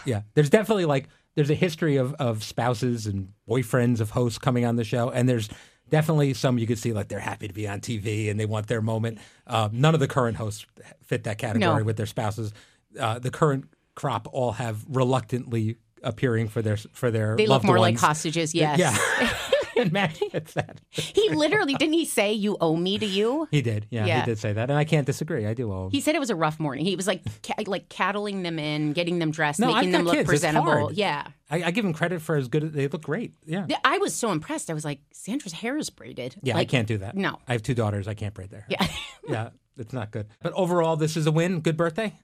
yeah, 0.07 0.23
there's 0.33 0.49
definitely 0.49 0.87
like 0.87 1.07
there's 1.41 1.49
a 1.51 1.55
history 1.55 1.97
of 1.97 2.13
of 2.15 2.45
spouses 2.45 3.07
and 3.07 3.33
boyfriends 3.49 4.01
of 4.01 4.11
hosts 4.11 4.39
coming 4.39 4.67
on 4.67 4.77
the 4.77 4.85
show, 4.85 5.09
and 5.09 5.27
there's 5.27 5.49
definitely 5.89 6.35
some 6.35 6.59
you 6.59 6.67
could 6.67 6.79
see 6.79 6.93
like 6.93 7.09
they're 7.09 7.19
happy 7.19 7.49
to 7.49 7.55
be 7.55 7.67
on 7.67 7.81
TV 7.81 8.31
and 8.31 8.39
they 8.39 8.45
want 8.45 8.67
their 8.67 8.83
moment. 8.83 9.17
Uh, 9.47 9.71
none 9.73 9.95
of 9.95 10.01
the 10.01 10.07
current 10.07 10.37
hosts 10.37 10.67
fit 11.03 11.25
that 11.25 11.39
category 11.39 11.79
No. 11.81 11.85
with 11.85 11.97
their 11.97 12.05
spouses. 12.05 12.53
Uh, 12.99 13.19
the 13.19 13.31
current 13.31 13.65
crop 13.95 14.29
all 14.33 14.53
have 14.53 14.85
reluctantly 14.87 15.77
appearing 16.03 16.49
for 16.49 16.61
their 16.61 16.77
for 16.77 17.11
their 17.11 17.37
they 17.37 17.47
look 17.47 17.65
more 17.65 17.79
like 17.79 17.99
hostages, 17.99 18.55
yes. 18.55 18.79
Yeah, 18.79 18.97
and 19.81 19.93
Max 19.93 20.19
gets 20.33 20.55
that. 20.55 20.81
he 20.91 21.29
literally, 21.31 21.75
didn't 21.75 21.95
he 21.95 22.05
say, 22.05 22.33
you 22.33 22.57
owe 22.61 22.77
me 22.77 22.99
to 22.99 23.07
you? 23.07 23.49
He 23.51 23.63
did. 23.63 23.87
Yeah, 23.91 24.07
Yeah. 24.07 24.21
he 24.21 24.27
did 24.27 24.39
say 24.39 24.53
that, 24.53 24.71
and 24.71 24.79
I 24.79 24.85
can't 24.85 25.07
disagree. 25.07 25.47
I 25.47 25.55
do 25.55 25.73
owe 25.73 25.87
him. 25.87 25.91
He 25.91 26.01
said 26.01 26.15
it 26.15 26.19
was 26.21 26.31
a 26.31 26.37
rough 26.37 26.61
morning. 26.61 26.85
He 26.85 26.97
was 26.97 27.07
like, 27.07 27.23
ca- 27.43 27.55
like 27.67 27.89
cattling 27.89 28.43
them 28.43 28.59
in, 28.59 28.93
getting 28.93 29.19
them 29.19 29.31
dressed, 29.31 29.59
No, 29.61 29.75
making 29.75 29.91
them 29.93 30.05
look 30.05 30.15
kids. 30.15 30.29
Presentable. 30.29 30.93
Yeah. 30.93 31.27
I, 31.51 31.65
I 31.65 31.71
give 31.73 31.85
him 31.85 31.93
credit 31.93 32.23
for 32.23 32.37
as 32.37 32.49
good. 32.49 32.63
as 32.65 32.73
They 32.73 32.87
look 32.89 33.03
great. 33.03 33.35
Yeah. 33.45 33.67
Yeah, 33.69 33.79
I 33.85 33.99
was 33.99 34.15
so 34.15 34.31
impressed. 34.31 34.71
I 34.71 34.75
was 34.75 34.85
like, 34.85 35.01
Sandra's 35.13 35.53
hair 35.53 35.77
is 35.77 35.91
braided. 35.91 36.37
Yeah, 36.43 36.55
like, 36.55 36.69
I 36.69 36.71
can't 36.71 36.87
do 36.87 36.99
that. 36.99 37.17
No. 37.17 37.39
I 37.49 37.53
have 37.53 37.63
two 37.63 37.75
daughters. 37.75 38.07
I 38.07 38.15
can't 38.15 38.35
braid 38.35 38.51
their 38.51 38.61
hair. 38.61 38.69
Yeah. 38.81 38.87
yeah, 39.29 39.49
it's 39.77 39.93
not 39.93 40.11
good. 40.13 40.29
But 40.43 40.53
overall, 40.53 40.97
this 40.97 41.17
is 41.17 41.27
a 41.27 41.33
win. 41.33 41.61
Good 41.61 41.77
birthday. 41.77 42.15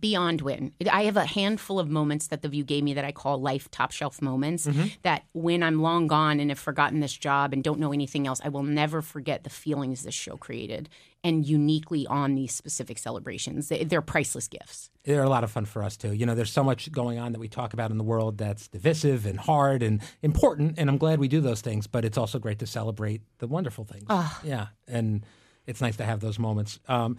Beyond 0.00 0.40
win. 0.42 0.72
I 0.90 1.04
have 1.04 1.16
a 1.16 1.24
handful 1.24 1.78
of 1.78 1.88
moments 1.88 2.26
that 2.28 2.42
the 2.42 2.48
View 2.48 2.64
gave 2.64 2.82
me 2.84 2.94
that 2.94 3.04
I 3.04 3.12
call 3.12 3.40
life 3.40 3.70
top 3.70 3.92
shelf 3.92 4.20
moments. 4.20 4.66
Mm-hmm. 4.66 4.86
That 5.02 5.24
when 5.32 5.62
I'm 5.62 5.80
long 5.82 6.06
gone 6.06 6.40
and 6.40 6.50
have 6.50 6.58
forgotten 6.58 7.00
this 7.00 7.12
job 7.16 7.52
and 7.52 7.62
don't 7.62 7.78
know 7.80 7.92
anything 7.92 8.26
else, 8.26 8.40
I 8.44 8.48
will 8.48 8.62
never 8.62 9.02
forget 9.02 9.44
the 9.44 9.50
feelings 9.50 10.02
this 10.02 10.14
show 10.14 10.36
created 10.36 10.88
and 11.24 11.44
uniquely 11.46 12.06
on 12.06 12.34
these 12.34 12.52
specific 12.52 12.98
celebrations. 12.98 13.68
They- 13.68 13.84
They're 13.84 14.02
priceless 14.02 14.46
gifts. 14.48 14.90
They're 15.04 15.22
a 15.24 15.28
lot 15.28 15.44
of 15.44 15.50
fun 15.50 15.64
for 15.64 15.82
us 15.82 15.96
too. 15.96 16.12
You 16.12 16.26
know, 16.26 16.34
there's 16.34 16.52
so 16.52 16.62
much 16.64 16.90
going 16.92 17.18
on 17.18 17.32
that 17.32 17.38
we 17.38 17.48
talk 17.48 17.72
about 17.72 17.90
in 17.90 17.98
the 17.98 18.04
world 18.04 18.38
that's 18.38 18.68
divisive 18.68 19.24
and 19.26 19.38
hard 19.38 19.82
and 19.82 20.00
important, 20.22 20.74
and 20.78 20.88
I'm 20.90 20.98
glad 20.98 21.18
we 21.20 21.28
do 21.28 21.40
those 21.40 21.60
things. 21.60 21.86
But 21.86 22.04
it's 22.04 22.18
also 22.18 22.38
great 22.38 22.58
to 22.60 22.66
celebrate 22.66 23.22
the 23.38 23.46
wonderful 23.46 23.84
things. 23.84 24.04
Yeah, 24.44 24.66
and 24.88 25.24
it's 25.66 25.80
nice 25.80 25.96
to 25.96 26.04
have 26.04 26.20
those 26.20 26.38
moments. 26.38 26.78
Um, 26.88 27.18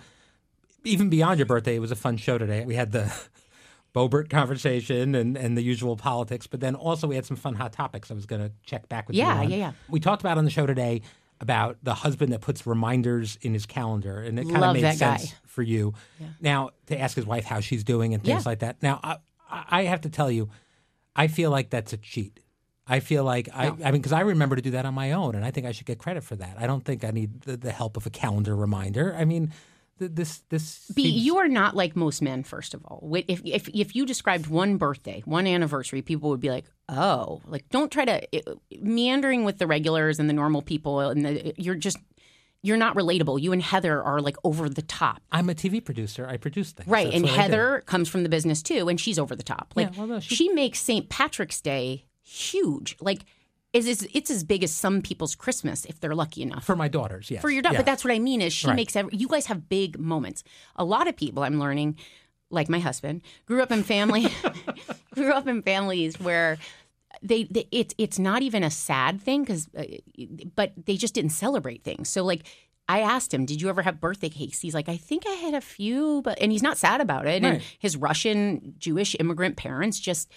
even 0.87 1.09
beyond 1.09 1.39
your 1.39 1.45
birthday, 1.45 1.75
it 1.75 1.79
was 1.79 1.91
a 1.91 1.95
fun 1.95 2.17
show 2.17 2.37
today. 2.37 2.65
We 2.65 2.75
had 2.75 2.91
the 2.91 3.13
Boebert 3.95 4.29
conversation 4.29 5.15
and, 5.15 5.37
and 5.37 5.57
the 5.57 5.61
usual 5.63 5.95
politics, 5.95 6.45
but 6.47 6.59
then 6.59 6.75
also 6.75 7.07
we 7.07 7.15
had 7.15 7.25
some 7.25 7.37
fun 7.37 7.55
hot 7.55 7.73
topics. 7.73 8.11
I 8.11 8.13
was 8.13 8.25
going 8.25 8.41
to 8.41 8.51
check 8.65 8.87
back 8.89 9.07
with 9.07 9.15
Yeah, 9.15 9.35
you. 9.35 9.41
on. 9.45 9.49
yeah, 9.51 9.57
yeah. 9.57 9.71
We 9.89 9.99
talked 9.99 10.21
about 10.21 10.37
on 10.37 10.45
the 10.45 10.51
show 10.51 10.65
today 10.65 11.01
about 11.39 11.77
the 11.83 11.93
husband 11.93 12.33
that 12.33 12.41
puts 12.41 12.65
reminders 12.65 13.37
in 13.41 13.53
his 13.53 13.65
calendar, 13.65 14.19
and 14.19 14.39
it 14.39 14.49
kind 14.49 14.63
of 14.63 14.73
made 14.73 14.83
that 14.83 14.99
guy. 14.99 15.17
sense 15.17 15.33
for 15.45 15.61
you. 15.61 15.93
Now 16.41 16.71
to 16.87 16.99
ask 16.99 17.15
his 17.15 17.25
wife 17.25 17.45
how 17.45 17.59
she's 17.59 17.83
doing 17.83 18.13
and 18.13 18.23
things 18.23 18.43
Yeah. 18.45 18.49
like 18.49 18.59
that. 18.59 18.81
Now 18.81 18.99
I, 19.03 19.17
I 19.49 19.83
have 19.83 20.01
to 20.01 20.09
tell 20.09 20.29
you, 20.31 20.49
I 21.15 21.27
feel 21.27 21.51
like 21.51 21.69
that's 21.69 21.93
a 21.93 21.97
cheat. 21.97 22.39
I 22.87 23.01
feel 23.01 23.23
like 23.23 23.49
I, 23.53 23.67
I 23.67 23.91
mean, 23.91 23.93
because 24.01 24.13
I 24.13 24.21
remember 24.21 24.55
to 24.55 24.61
do 24.61 24.71
that 24.71 24.85
on 24.85 24.93
my 24.93 25.11
own, 25.11 25.35
and 25.35 25.43
I 25.43 25.51
think 25.51 25.67
I 25.67 25.71
should 25.73 25.85
get 25.85 25.99
credit 25.99 26.23
for 26.23 26.35
that. 26.37 26.55
I 26.57 26.65
don't 26.67 26.83
think 26.85 27.03
I 27.03 27.11
need 27.11 27.41
the, 27.41 27.57
the 27.57 27.71
help 27.71 27.97
of 27.97 28.05
a 28.05 28.09
calendar 28.09 28.55
reminder. 28.55 29.13
I 29.17 29.25
mean, 29.25 29.51
this 29.99 30.43
this 30.49 30.89
B, 30.95 31.03
seems- 31.03 31.25
you 31.25 31.37
are 31.37 31.47
not 31.47 31.75
like 31.75 31.95
most 31.95 32.21
men. 32.21 32.43
First 32.43 32.73
of 32.73 32.83
all, 32.85 33.07
if 33.27 33.41
if 33.45 33.67
if 33.69 33.95
you 33.95 34.05
described 34.05 34.47
one 34.47 34.77
birthday, 34.77 35.21
one 35.25 35.47
anniversary, 35.47 36.01
people 36.01 36.29
would 36.29 36.39
be 36.39 36.49
like, 36.49 36.65
"Oh, 36.89 37.41
like 37.47 37.67
don't 37.69 37.91
try 37.91 38.05
to 38.05 38.27
uh, 38.49 38.55
meandering 38.81 39.43
with 39.43 39.57
the 39.57 39.67
regulars 39.67 40.19
and 40.19 40.29
the 40.29 40.33
normal 40.33 40.61
people, 40.61 40.99
and 41.01 41.25
the, 41.25 41.53
you're 41.57 41.75
just 41.75 41.97
you're 42.63 42.77
not 42.77 42.95
relatable. 42.95 43.39
You 43.41 43.53
and 43.53 43.61
Heather 43.61 44.01
are 44.01 44.19
like 44.19 44.35
over 44.43 44.67
the 44.67 44.81
top, 44.81 45.21
I'm 45.31 45.49
a 45.49 45.53
TV 45.53 45.83
producer. 45.83 46.27
I 46.27 46.37
produce 46.37 46.71
things. 46.71 46.89
right? 46.89 47.05
That's 47.05 47.15
and 47.15 47.23
what 47.25 47.33
I 47.33 47.35
do. 47.35 47.41
Heather 47.41 47.83
comes 47.85 48.09
from 48.09 48.23
the 48.23 48.29
business 48.29 48.61
too, 48.63 48.89
and 48.89 48.99
she's 48.99 49.19
over 49.19 49.35
the 49.35 49.43
top. 49.43 49.73
Like 49.75 49.89
Yeah, 49.93 49.97
well, 49.99 50.07
no, 50.07 50.19
she- 50.19 50.35
she 50.35 50.49
makes 50.49 50.79
St. 50.79 51.07
Patrick's 51.09 51.61
Day 51.61 52.05
huge. 52.23 52.97
Like 52.99 53.21
is 53.77 53.87
is 53.87 54.07
it's 54.13 54.29
as 54.31 54.43
big 54.43 54.63
as 54.63 54.71
some 54.71 55.01
people's 55.01 55.35
Christmas 55.35 55.85
if 55.85 55.99
they're 55.99 56.15
lucky 56.15 56.41
enough 56.41 56.63
for 56.65 56.75
my 56.75 56.87
daughters. 56.87 57.29
Yes, 57.31 57.41
for 57.41 57.49
your 57.49 57.61
daughter, 57.61 57.75
Yeah. 57.75 57.79
But 57.79 57.85
that's 57.85 58.03
what 58.03 58.13
I 58.13 58.19
mean 58.19 58.41
is 58.41 58.51
she 58.53 58.67
Right. 58.67 58.75
makes 58.75 58.95
every, 58.95 59.15
you 59.15 59.27
guys 59.27 59.45
have 59.47 59.69
big 59.69 59.97
moments. 59.99 60.43
A 60.75 60.83
lot 60.85 61.07
of 61.07 61.15
people 61.15 61.43
I'm 61.43 61.59
learning, 61.59 61.97
like 62.49 62.69
my 62.69 62.79
husband, 62.79 63.21
grew 63.45 63.61
up 63.61 63.71
in 63.71 63.83
family, 63.83 64.27
grew 65.13 65.31
up 65.33 65.47
in 65.47 65.61
families 65.61 66.19
where 66.19 66.57
they, 67.23 67.45
they 67.45 67.67
it's 67.71 67.93
it's 67.97 68.19
not 68.19 68.41
even 68.41 68.63
a 68.63 68.69
sad 68.71 69.21
thing 69.21 69.43
because, 69.43 69.67
uh, 69.77 69.83
but 70.55 70.73
they 70.85 70.97
just 70.97 71.13
didn't 71.13 71.31
celebrate 71.31 71.83
things. 71.83 72.09
So 72.09 72.23
like. 72.23 72.43
I 72.89 73.01
asked 73.01 73.33
him, 73.33 73.43
"Did 73.45 73.61
you 73.61 73.67
ever 73.67 73.81
have 73.81 73.99
birthday 73.99 74.29
cakes?" 74.29 74.61
He's 74.61 74.73
like, 74.73 74.87
"I 74.87 74.95
think 74.95 75.23
I 75.27 75.31
had 75.31 75.53
a 75.53 75.59
few, 75.59 76.21
but..." 76.23 76.41
And 76.41 76.53
he's 76.53 76.63
not 76.63 76.77
sad 76.77 77.01
about 77.01 77.27
it. 77.27 77.43
And 77.43 77.61
his 77.79 77.97
Russian 77.97 78.75
Jewish 78.77 79.13
immigrant 79.19 79.57
parents 79.57 79.99
just 79.99 80.31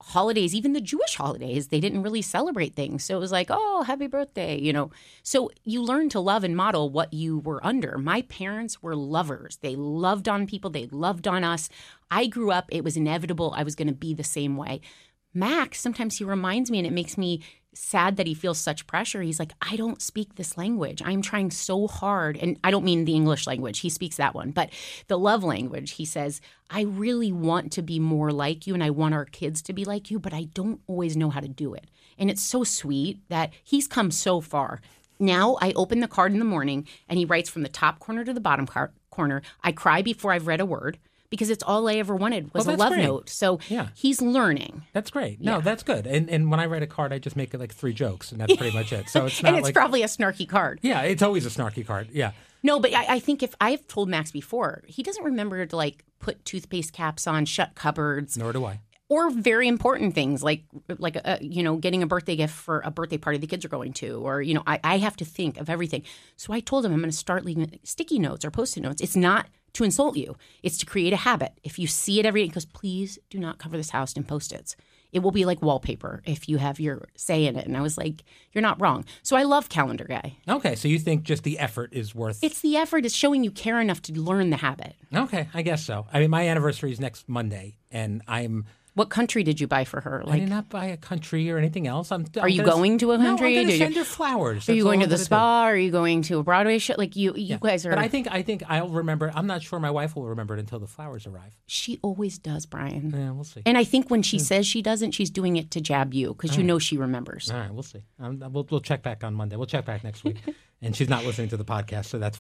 holidays, 0.00 0.54
even 0.54 0.72
the 0.72 0.80
Jewish 0.80 1.14
holidays, 1.16 1.68
they 1.68 1.80
didn't 1.80 2.02
really 2.02 2.22
celebrate 2.22 2.74
things. 2.74 3.04
So 3.04 3.16
it 3.16 3.20
was 3.20 3.32
like, 3.32 3.48
oh, 3.50 3.82
happy 3.82 4.06
birthday, 4.06 4.58
you 4.58 4.72
know. 4.72 4.90
So 5.22 5.50
you 5.64 5.82
learn 5.82 6.08
to 6.10 6.20
love 6.20 6.42
and 6.42 6.56
model 6.56 6.90
what 6.90 7.12
you 7.12 7.38
were 7.38 7.64
under. 7.64 7.98
My 7.98 8.22
parents 8.22 8.82
were 8.82 8.96
lovers. 8.96 9.58
They 9.60 9.76
loved 9.76 10.28
on 10.28 10.46
people, 10.46 10.70
they 10.70 10.86
loved 10.86 11.28
on 11.28 11.44
us. 11.44 11.68
I 12.10 12.26
grew 12.26 12.50
up, 12.50 12.66
it 12.70 12.82
was 12.82 12.96
inevitable 12.96 13.54
I 13.56 13.62
was 13.62 13.74
going 13.74 13.88
to 13.88 13.94
be 13.94 14.14
the 14.14 14.24
same 14.24 14.56
way. 14.56 14.80
Max, 15.32 15.80
sometimes 15.80 16.18
he 16.18 16.24
reminds 16.24 16.70
me 16.70 16.78
and 16.78 16.86
it 16.86 16.92
makes 16.92 17.16
me 17.16 17.42
sad 17.72 18.16
that 18.16 18.26
he 18.26 18.34
feels 18.34 18.58
such 18.58 18.86
pressure. 18.86 19.22
He's 19.22 19.38
like, 19.38 19.52
I 19.62 19.76
don't 19.76 20.02
speak 20.02 20.34
this 20.34 20.56
language. 20.56 21.02
I'm 21.04 21.22
trying 21.22 21.50
so 21.50 21.86
hard. 21.86 22.36
And 22.36 22.58
I 22.64 22.70
don't 22.70 22.84
mean 22.84 23.04
the 23.04 23.14
English 23.14 23.46
language, 23.46 23.80
he 23.80 23.88
speaks 23.88 24.16
that 24.16 24.34
one, 24.34 24.50
but 24.50 24.70
the 25.06 25.18
love 25.18 25.44
language. 25.44 25.92
He 25.92 26.04
says, 26.04 26.40
I 26.68 26.82
really 26.82 27.32
want 27.32 27.72
to 27.72 27.82
be 27.82 27.98
more 27.98 28.32
like 28.32 28.66
you 28.66 28.74
and 28.74 28.82
I 28.82 28.90
want 28.90 29.14
our 29.14 29.24
kids 29.24 29.62
to 29.62 29.72
be 29.72 29.84
like 29.84 30.10
you, 30.10 30.18
but 30.18 30.34
I 30.34 30.44
don't 30.44 30.80
always 30.86 31.16
know 31.16 31.30
how 31.30 31.40
to 31.40 31.48
do 31.48 31.74
it. 31.74 31.86
And 32.18 32.30
it's 32.30 32.42
so 32.42 32.64
sweet 32.64 33.20
that 33.28 33.52
he's 33.64 33.86
come 33.86 34.10
so 34.10 34.40
far. 34.40 34.80
Now 35.18 35.58
I 35.60 35.72
open 35.72 36.00
the 36.00 36.08
card 36.08 36.32
in 36.32 36.38
the 36.38 36.44
morning 36.44 36.86
and 37.08 37.18
he 37.18 37.24
writes 37.24 37.50
from 37.50 37.62
the 37.62 37.68
top 37.68 37.98
corner 37.98 38.24
to 38.24 38.32
the 38.32 38.40
bottom 38.40 38.66
car- 38.66 38.92
corner. 39.10 39.42
I 39.62 39.72
cry 39.72 40.02
before 40.02 40.32
I've 40.32 40.46
read 40.46 40.60
a 40.60 40.66
word 40.66 40.98
because 41.30 41.48
it's 41.50 41.62
all 41.62 41.88
I 41.88 41.94
ever 41.94 42.14
wanted 42.14 42.52
was 42.52 42.66
Well, 42.66 42.76
a 42.76 42.78
love 42.78 42.92
great. 42.92 43.04
note. 43.04 43.30
So 43.30 43.60
Yeah. 43.68 43.88
he's 43.94 44.20
learning. 44.20 44.82
That's 44.92 45.10
great. 45.10 45.40
No, 45.40 45.56
Yeah. 45.56 45.60
that's 45.60 45.82
good. 45.82 46.06
And 46.06 46.28
and 46.28 46.50
when 46.50 46.60
I 46.60 46.66
write 46.66 46.82
a 46.82 46.86
card, 46.86 47.12
I 47.12 47.18
just 47.18 47.36
make 47.36 47.54
it 47.54 47.58
like 47.60 47.72
three 47.74 47.92
jokes, 47.92 48.32
and 48.32 48.40
that's 48.40 48.56
pretty 48.56 48.76
much 48.76 48.92
it. 48.92 49.08
So 49.08 49.26
it's 49.26 49.40
not 49.42 49.48
and 49.50 49.56
it's 49.58 49.64
like 49.66 49.74
probably 49.74 50.02
a 50.02 50.06
snarky 50.06 50.48
card. 50.48 50.80
yeah, 50.82 51.02
it's 51.02 51.22
always 51.22 51.46
a 51.46 51.50
snarky 51.50 51.86
card. 51.86 52.08
Yeah. 52.12 52.32
No, 52.62 52.78
but 52.78 52.92
I, 52.94 53.14
I 53.14 53.18
think 53.20 53.42
if 53.42 53.54
I've 53.60 53.86
told 53.86 54.10
Max 54.10 54.30
before, 54.30 54.82
he 54.86 55.02
doesn't 55.02 55.24
remember 55.24 55.64
to 55.64 55.76
like 55.76 56.04
put 56.18 56.44
toothpaste 56.44 56.92
caps 56.92 57.26
on, 57.26 57.46
shut 57.46 57.74
cupboards, 57.74 58.36
Nor 58.36 58.52
do 58.52 58.66
I. 58.66 58.80
or 59.08 59.30
very 59.30 59.66
important 59.66 60.14
things 60.14 60.42
like 60.42 60.64
like 60.98 61.16
a, 61.16 61.38
you 61.40 61.62
know 61.62 61.76
getting 61.76 62.02
a 62.02 62.06
birthday 62.06 62.36
gift 62.36 62.52
for 62.54 62.82
a 62.84 62.90
birthday 62.90 63.16
party 63.16 63.38
the 63.38 63.46
kids 63.46 63.64
are 63.64 63.68
going 63.70 63.94
to, 63.94 64.20
or 64.26 64.42
you 64.42 64.52
know 64.52 64.62
I, 64.66 64.78
I 64.84 64.98
have 64.98 65.16
to 65.18 65.24
think 65.24 65.56
of 65.58 65.70
everything. 65.70 66.02
So 66.36 66.52
I 66.52 66.60
told 66.60 66.84
him 66.84 66.92
I'm 66.92 66.98
going 66.98 67.10
to 67.10 67.16
start 67.16 67.44
leaving 67.46 67.78
sticky 67.82 68.18
notes 68.18 68.44
or 68.44 68.50
post-it 68.50 68.82
notes. 68.82 69.00
It's 69.00 69.16
not 69.16 69.46
to 69.74 69.84
insult 69.84 70.16
you; 70.16 70.36
it's 70.62 70.78
to 70.78 70.86
create 70.86 71.12
a 71.12 71.16
habit. 71.16 71.52
If 71.62 71.78
you 71.78 71.86
see 71.86 72.20
it 72.20 72.26
every 72.26 72.42
day, 72.42 72.48
because 72.48 72.66
please 72.66 73.18
do 73.28 73.38
not 73.38 73.58
cover 73.58 73.76
this 73.76 73.90
house 73.90 74.14
in 74.14 74.24
post-its. 74.24 74.76
It 75.12 75.20
will 75.20 75.32
be 75.32 75.44
like 75.44 75.62
wallpaper 75.62 76.22
if 76.24 76.48
you 76.48 76.58
have 76.58 76.78
your 76.78 77.08
say 77.16 77.46
in 77.46 77.56
it. 77.56 77.66
And 77.66 77.76
I 77.76 77.80
was 77.80 77.98
like, 77.98 78.22
you're 78.52 78.62
not 78.62 78.80
wrong. 78.80 79.04
So 79.22 79.36
I 79.36 79.42
love 79.42 79.68
Calendar 79.68 80.04
Guy. 80.04 80.36
Okay, 80.48 80.74
so 80.76 80.88
you 80.88 80.98
think 80.98 81.24
just 81.24 81.42
the 81.42 81.58
effort 81.58 81.92
is 81.92 82.14
worth? 82.14 82.42
It's 82.42 82.60
the 82.60 82.76
effort. 82.76 83.04
It's 83.04 83.14
showing 83.14 83.42
you 83.44 83.50
care 83.50 83.80
enough 83.80 84.02
to 84.02 84.12
learn 84.12 84.50
the 84.50 84.56
habit. 84.58 84.94
okay, 85.14 85.48
I 85.52 85.62
guess 85.62 85.84
so. 85.84 86.06
I 86.12 86.20
mean, 86.20 86.30
my 86.30 86.48
anniversary 86.48 86.92
is 86.92 87.00
next 87.00 87.28
Monday, 87.28 87.76
and 87.90 88.22
I'm. 88.28 88.66
What 88.94 89.08
country 89.08 89.44
did 89.44 89.60
you 89.60 89.66
buy 89.68 89.84
for 89.84 90.00
her? 90.00 90.22
I 90.26 90.30
Like, 90.30 90.40
did 90.40 90.48
not 90.48 90.68
buy 90.68 90.86
a 90.86 90.96
country 90.96 91.48
or 91.50 91.58
anything 91.58 91.86
else. 91.86 92.10
I'm. 92.10 92.26
Are 92.40 92.48
you 92.48 92.64
going 92.64 92.98
to 92.98 93.12
a 93.12 93.16
country? 93.18 93.24
No, 93.24 93.30
I'm 93.32 93.36
going 93.38 93.68
you- 93.68 93.72
to 93.72 93.78
send 93.78 93.94
her 93.96 94.04
flowers. 94.04 94.68
are 94.68 94.74
you 94.74 94.82
going 94.82 95.00
to 95.00 95.06
the 95.06 95.10
gonna 95.10 95.18
do. 95.18 95.24
spa? 95.24 95.62
Are 95.62 95.76
you 95.76 95.90
going 95.92 96.22
to 96.22 96.38
a 96.38 96.42
Broadway 96.42 96.78
show? 96.78 96.94
Like 96.98 97.14
you, 97.14 97.32
you 97.34 97.42
Yeah. 97.44 97.58
guys 97.60 97.86
are. 97.86 97.90
But 97.90 97.98
I 98.00 98.08
think 98.08 98.26
I 98.30 98.42
think 98.42 98.62
I'll 98.68 98.88
remember. 98.88 99.30
I'm 99.34 99.46
not 99.46 99.62
sure 99.62 99.78
my 99.78 99.90
wife 99.92 100.16
will 100.16 100.26
remember 100.26 100.54
it 100.56 100.60
until 100.60 100.80
the 100.80 100.88
flowers 100.88 101.26
arrive. 101.26 101.56
she 101.66 101.98
always 102.02 102.38
does, 102.38 102.66
Brian. 102.66 103.14
Yeah, 103.16 103.30
we'll 103.30 103.44
see. 103.44 103.62
And 103.64 103.78
I 103.78 103.84
think 103.84 104.10
when 104.10 104.22
she 104.22 104.38
Hmm. 104.38 104.42
says 104.44 104.66
she 104.66 104.82
doesn't, 104.82 105.12
she's 105.12 105.30
doing 105.30 105.56
it 105.56 105.70
to 105.70 105.80
jab 105.80 106.12
you 106.12 106.34
because 106.34 106.56
you 106.56 106.64
know 106.64 106.78
she 106.80 106.96
remembers. 106.96 107.50
All 107.50 107.58
right, 107.60 107.72
we'll 107.72 107.82
see. 107.84 108.02
Um, 108.18 108.42
we'll, 108.52 108.66
we'll 108.70 108.80
check 108.80 109.02
back 109.02 109.22
on 109.24 109.34
Monday. 109.34 109.56
We'll 109.56 109.66
check 109.66 109.84
back 109.86 110.02
next 110.04 110.24
week. 110.24 110.38
and 110.82 110.96
she's 110.96 111.08
not 111.08 111.24
listening 111.24 111.48
to 111.50 111.56
the 111.56 111.64
podcast, 111.64 112.06
so 112.06 112.18
that's. 112.18 112.38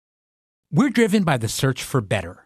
We're 0.70 0.90
driven 0.90 1.22
by 1.24 1.36
the 1.38 1.48
search 1.48 1.82
for 1.82 2.00
better. 2.00 2.45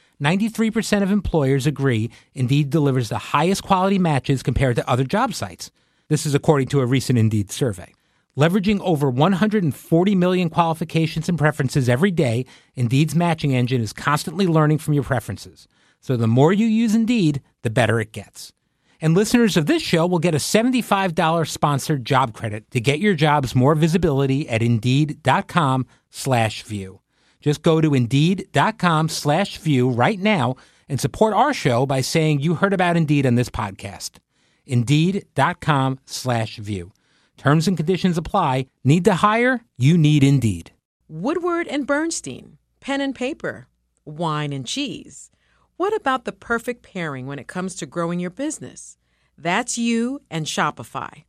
93% 0.21 1.01
of 1.01 1.11
employers 1.11 1.65
agree 1.65 2.11
Indeed 2.33 2.69
delivers 2.69 3.09
the 3.09 3.17
highest 3.17 3.63
quality 3.63 3.97
matches 3.97 4.43
compared 4.43 4.75
to 4.75 4.89
other 4.89 5.03
job 5.03 5.33
sites. 5.33 5.71
This 6.09 6.25
is 6.25 6.35
according 6.35 6.67
to 6.69 6.81
a 6.81 6.85
recent 6.85 7.17
Indeed 7.17 7.51
survey. 7.51 7.93
Leveraging 8.37 8.79
over 8.79 9.09
140 9.09 10.15
million 10.15 10.49
qualifications 10.49 11.27
and 11.27 11.37
preferences 11.37 11.89
every 11.89 12.11
day, 12.11 12.45
Indeed's 12.75 13.15
matching 13.15 13.53
engine 13.53 13.81
is 13.81 13.91
constantly 13.91 14.47
learning 14.47 14.77
from 14.77 14.93
your 14.93 15.03
preferences. 15.03 15.67
So 15.99 16.15
the 16.15 16.27
more 16.27 16.53
you 16.53 16.65
use 16.65 16.95
Indeed, 16.95 17.41
the 17.63 17.69
better 17.69 17.99
it 17.99 18.13
gets. 18.13 18.53
And 19.01 19.15
listeners 19.15 19.57
of 19.57 19.65
this 19.65 19.81
show 19.81 20.05
will 20.05 20.19
get 20.19 20.35
a 20.35 20.37
$75 20.37 21.47
sponsored 21.47 22.05
job 22.05 22.33
credit 22.33 22.69
to 22.71 22.79
get 22.79 22.99
your 22.99 23.15
jobs 23.15 23.55
more 23.55 23.75
visibility 23.75 24.47
at 24.47 24.61
Indeed.com 24.61 25.87
slash 26.09 26.63
view. 26.63 27.00
Just 27.41 27.63
go 27.63 27.81
to 27.81 27.93
Indeed.com 27.93 29.09
slash 29.09 29.57
view 29.57 29.89
right 29.89 30.19
now 30.19 30.55
and 30.87 31.01
support 31.01 31.33
our 31.33 31.53
show 31.53 31.85
by 31.85 32.01
saying 32.01 32.39
you 32.39 32.55
heard 32.55 32.73
about 32.73 32.95
Indeed 32.95 33.25
on 33.25 33.35
this 33.35 33.49
podcast. 33.49 34.11
Indeed.com 34.65 35.99
slash 36.05 36.57
view. 36.57 36.93
Terms 37.37 37.67
and 37.67 37.75
conditions 37.75 38.17
apply. 38.17 38.67
Need 38.83 39.05
to 39.05 39.15
hire? 39.15 39.63
You 39.77 39.97
need 39.97 40.23
Indeed. 40.23 40.71
Woodward 41.07 41.67
and 41.67 41.87
Bernstein, 41.87 42.57
pen 42.79 43.01
and 43.01 43.15
paper, 43.15 43.67
wine 44.05 44.53
and 44.53 44.65
cheese. 44.65 45.29
What 45.75 45.95
about 45.95 46.25
the 46.25 46.31
perfect 46.31 46.83
pairing 46.83 47.25
when 47.25 47.39
it 47.39 47.47
comes 47.47 47.75
to 47.75 47.85
growing 47.85 48.19
your 48.19 48.29
business? 48.29 48.97
That's 49.37 49.77
you 49.77 50.21
and 50.29 50.45
Shopify. 50.45 51.23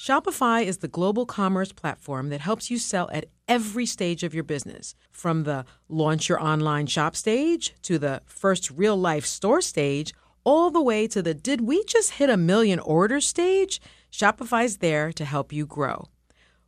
Shopify 0.00 0.64
is 0.64 0.78
the 0.78 0.88
global 0.88 1.26
commerce 1.26 1.72
platform 1.72 2.30
that 2.30 2.40
helps 2.40 2.70
you 2.70 2.78
sell 2.78 3.10
at 3.12 3.26
every 3.46 3.84
stage 3.84 4.22
of 4.22 4.32
your 4.32 4.42
business, 4.42 4.94
from 5.10 5.42
the 5.42 5.66
launch 5.90 6.26
your 6.26 6.42
online 6.42 6.86
shop 6.86 7.14
stage 7.14 7.74
to 7.82 7.98
the 7.98 8.22
first 8.24 8.70
real 8.70 8.96
life 8.96 9.26
store 9.26 9.60
stage, 9.60 10.14
all 10.42 10.70
the 10.70 10.80
way 10.80 11.06
to 11.06 11.20
the 11.20 11.34
did 11.34 11.60
we 11.60 11.84
just 11.84 12.12
hit 12.12 12.30
a 12.30 12.38
million 12.38 12.78
orders 12.78 13.26
stage? 13.26 13.78
Shopify's 14.10 14.78
there 14.78 15.12
to 15.12 15.26
help 15.26 15.52
you 15.52 15.66
grow. 15.66 16.08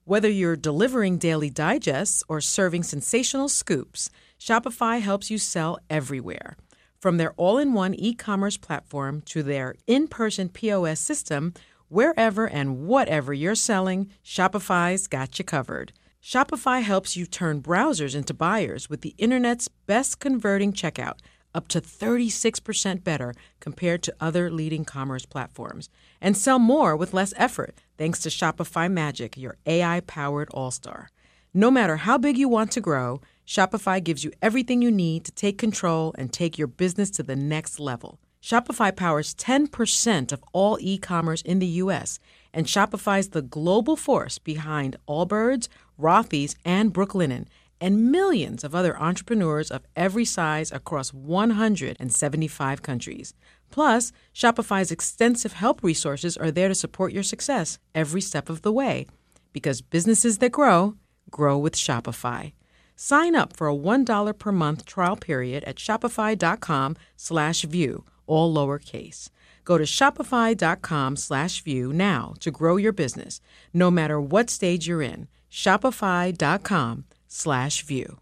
Whether 0.05 0.29
you're 0.29 0.55
delivering 0.55 1.17
daily 1.17 1.49
digests 1.49 2.23
or 2.29 2.43
serving 2.43 2.83
sensational 2.83 3.49
scoops, 3.49 4.11
Shopify 4.39 5.01
helps 5.01 5.31
you 5.31 5.39
sell 5.39 5.79
everywhere. 5.89 6.59
From 7.01 7.17
their 7.17 7.33
all 7.39 7.57
in 7.57 7.73
one 7.73 7.95
e 7.95 8.13
commerce 8.15 8.59
platform 8.59 9.23
to 9.23 9.43
their 9.43 9.75
in 9.87 10.07
person 10.07 10.51
POS 10.51 11.01
system, 11.01 11.55
wherever 11.93 12.47
and 12.49 12.87
whatever 12.87 13.35
you're 13.35 13.55
selling, 13.55 14.11
Shopify's 14.25 15.07
got 15.07 15.39
you 15.39 15.45
covered. 15.45 15.93
Shopify 16.23 16.81
helps 16.83 17.19
you 17.19 17.27
turn 17.27 17.61
browsers 17.61 18.15
into 18.15 18.33
buyers 18.33 18.89
with 18.89 19.03
the 19.03 19.15
internet's 19.19 19.69
best 19.87 20.19
converting 20.19 20.73
checkout, 20.73 21.19
up 21.55 21.69
to 21.69 21.83
36% 21.83 23.05
better 23.05 23.35
compared 23.61 24.03
to 24.03 24.15
other 24.21 24.51
leading 24.51 24.87
commerce 24.87 25.27
platforms, 25.27 25.91
and 26.19 26.35
sell 26.35 26.59
more 26.59 26.97
with 26.97 27.13
less 27.13 27.35
effort 27.37 27.77
thanks 27.99 28.21
to 28.21 28.31
Shopify 28.31 28.91
Magic, 28.91 29.37
your 29.37 29.59
AI 29.67 30.01
powered 30.01 30.49
all 30.51 30.71
star. 30.71 31.11
No 31.53 31.71
matter 31.71 31.99
how 31.99 32.17
big 32.17 32.39
you 32.39 32.49
want 32.49 32.73
to 32.73 32.81
grow, 32.81 33.21
Shopify 33.47 34.03
gives 34.03 34.25
you 34.25 34.33
everything 34.41 34.81
you 34.81 34.91
need 34.91 35.27
to 35.27 35.33
take 35.33 35.59
control 35.59 36.15
and 36.17 36.33
take 36.33 36.57
your 36.57 36.69
business 36.69 37.11
to 37.11 37.23
the 37.23 37.37
next 37.37 37.79
level. 37.79 38.19
Shopify 38.43 38.95
powers 38.95 39.35
10% 39.37 40.33
of 40.33 40.45
all 40.53 40.77
e 40.81 40.99
commerce 40.99 41.43
in 41.43 41.61
the 41.61 41.79
US, 41.83 42.19
and 42.53 42.67
Shopify's 42.67 43.29
the 43.29 43.41
global 43.41 43.95
force 43.95 44.39
behind 44.39 44.97
Allbirds, 45.09 45.69
Rothy's, 45.99 46.57
and 46.65 46.93
Brooklinen, 46.93 47.47
and 47.81 48.11
millions 48.11 48.65
of 48.65 48.75
other 48.75 48.99
entrepreneurs 49.01 49.71
of 49.71 49.87
every 49.95 50.25
size 50.25 50.73
across 50.73 51.13
175 51.13 52.83
countries. 52.83 53.33
Plus, 53.71 54.13
Shopify's 54.35 54.91
extensive 54.91 55.53
help 55.53 55.83
resources 55.83 56.37
are 56.37 56.51
there 56.51 56.69
to 56.69 56.75
support 56.75 57.13
your 57.13 57.23
success 57.23 57.79
every 57.95 58.21
step 58.21 58.51
of 58.51 58.63
the 58.63 58.73
way. 58.73 59.07
Because 59.53 59.83
businesses 59.83 60.39
that 60.39 60.53
grow, 60.53 60.95
grow 61.31 61.57
with 61.59 61.75
Shopify. 61.75 62.53
Sign 62.97 63.35
up 63.35 63.57
for 63.57 63.69
a 63.69 63.75
$1 63.75 64.39
per 64.39 64.53
month 64.53 64.85
trial 64.85 65.17
period 65.17 65.65
at 65.65 65.77
shopify.com 65.77 66.97
slash 67.17 67.63
view, 67.63 68.05
all 68.33 68.53
lowercase. 68.55 69.29
Go 69.65 69.79
to 69.79 69.85
shopify.com 69.85 71.17
slash 71.17 71.61
view 71.63 71.93
now 71.93 72.35
to 72.41 72.51
grow 72.51 72.77
your 72.77 72.93
business, 72.93 73.41
no 73.73 73.91
matter 73.91 74.21
what 74.21 74.51
stage 74.51 74.89
you're 74.89 75.03
in. 75.03 75.29
Shopify.com 75.51 77.05
slash 77.29 77.83
view. 77.83 78.19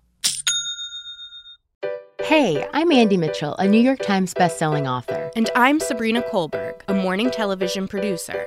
Hey, 2.22 2.64
I'm 2.74 2.92
Andy 2.92 3.16
Mitchell, 3.16 3.54
a 3.56 3.66
New 3.66 3.80
York 3.80 4.00
Times 4.00 4.34
bestselling 4.34 4.88
author. 4.88 5.30
And 5.34 5.50
I'm 5.56 5.80
Sabrina 5.80 6.22
Kohlberg, 6.22 6.82
a 6.86 6.94
morning 6.94 7.30
television 7.30 7.88
producer. 7.88 8.46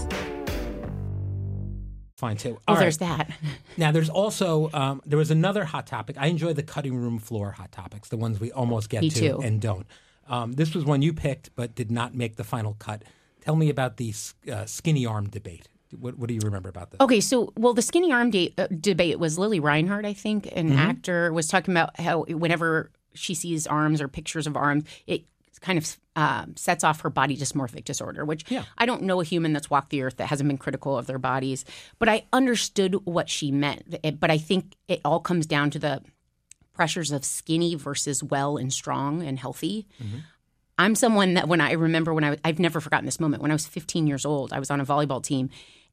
fine 2.21 2.37
too. 2.37 2.57
Oh, 2.67 2.75
there's 2.77 2.99
that. 2.99 3.29
Now, 3.77 3.91
there's 3.91 4.09
also 4.09 4.69
um, 4.73 5.01
there 5.05 5.17
was 5.17 5.31
another 5.31 5.63
hot 5.65 5.87
topic. 5.87 6.15
I 6.19 6.27
enjoy 6.27 6.53
the 6.53 6.63
cutting 6.63 6.95
room 6.95 7.19
floor 7.19 7.51
hot 7.51 7.71
topics, 7.71 8.09
the 8.09 8.17
ones 8.17 8.39
we 8.39 8.51
almost 8.51 8.89
get 8.89 9.01
Me 9.01 9.09
to 9.09 9.19
too. 9.19 9.41
and 9.41 9.59
don't. 9.61 9.87
Um, 10.27 10.53
this 10.53 10.73
was 10.75 10.85
one 10.85 11.01
you 11.01 11.13
picked, 11.13 11.53
but 11.55 11.75
did 11.75 11.89
not 11.91 12.13
make 12.15 12.35
the 12.35 12.43
final 12.43 12.75
cut. 12.79 13.03
Tell 13.41 13.55
me 13.55 13.69
about 13.69 13.97
the 13.97 14.13
uh, 14.51 14.65
skinny 14.65 15.05
arm 15.05 15.27
debate. 15.29 15.67
What, 15.99 16.17
what, 16.17 16.27
do 16.29 16.33
you 16.33 16.41
remember 16.43 16.69
about 16.69 16.91
this? 16.91 17.01
Okay, 17.01 17.19
so 17.19 17.51
well, 17.57 17.73
the 17.73 17.81
skinny 17.81 18.11
arm 18.13 18.29
de- 18.29 18.53
uh, 18.57 18.67
debate 18.79 19.19
was 19.19 19.37
Lili 19.39 19.59
Reinhart, 19.59 20.05
I 20.05 20.13
think, 20.13 20.45
an 20.55 20.69
Mm-hmm. 20.69 20.77
actor, 20.77 21.33
was 21.33 21.47
talking 21.49 21.73
about 21.73 21.99
how 21.99 22.23
whenever 22.23 22.91
she 23.13 23.33
sees 23.33 23.67
arms 23.67 23.99
or 24.01 24.07
pictures 24.07 24.47
of 24.47 24.55
arms, 24.55 24.83
it 25.07 25.23
kind 25.61 25.77
of 25.77 25.97
um, 26.15 26.55
sets 26.57 26.83
off 26.83 27.01
her 27.01 27.09
body 27.09 27.37
dysmorphic 27.37 27.85
disorder, 27.85 28.25
which 28.25 28.49
Yeah. 28.51 28.63
I 28.77 28.85
don't 28.85 29.03
know 29.03 29.21
a 29.21 29.23
human 29.23 29.53
that's 29.53 29.69
walked 29.69 29.91
the 29.91 30.01
earth 30.01 30.17
that 30.17 30.27
hasn't 30.27 30.47
been 30.49 30.57
critical 30.57 30.97
of 30.97 31.05
their 31.07 31.19
bodies, 31.19 31.63
but 31.99 32.09
I 32.09 32.25
understood 32.33 32.95
what 33.05 33.29
she 33.29 33.51
meant. 33.51 33.99
It- 34.03 34.19
but 34.19 34.29
I 34.31 34.37
think 34.37 34.75
it 34.87 34.99
all 35.05 35.19
comes 35.19 35.45
down 35.45 35.69
to 35.71 35.79
the 35.79 36.01
pressures 36.73 37.11
of 37.11 37.23
skinny 37.23 37.75
versus 37.75 38.23
well 38.23 38.57
and 38.57 38.73
strong 38.73 39.21
and 39.21 39.37
healthy. 39.39 39.87
I'm 40.77 40.95
someone 40.95 41.35
that 41.35 41.47
when 41.47 41.61
I 41.61 41.73
remember 41.73 42.13
when 42.13 42.23
I 42.23 42.31
was, 42.31 42.39
I've 42.43 42.57
never 42.59 42.81
forgotten 42.81 43.05
this 43.05 43.19
moment. 43.19 43.41
When 43.43 43.51
I 43.51 43.55
was 43.55 43.67
15 43.67 44.07
years 44.07 44.25
old, 44.25 44.51
I 44.51 44.59
was 44.59 44.71
on 44.71 44.81
a 44.81 44.85
volleyball 44.85 45.21
team, 45.21 45.49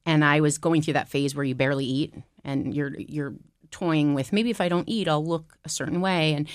and 0.06 0.24
I 0.24 0.40
was 0.40 0.56
going 0.56 0.80
through 0.80 0.94
that 0.94 1.08
phase 1.08 1.34
where 1.34 1.44
you 1.44 1.54
barely 1.54 1.84
eat 1.84 2.14
and 2.42 2.74
you're 2.74 2.94
you're 2.98 3.34
toying 3.70 4.14
with 4.14 4.32
maybe 4.32 4.48
if 4.48 4.62
I 4.62 4.68
don't 4.70 4.88
eat, 4.88 5.06
I'll 5.08 5.24
look 5.24 5.58
a 5.64 5.68
certain 5.68 6.00
way. 6.00 6.32
And 6.32 6.48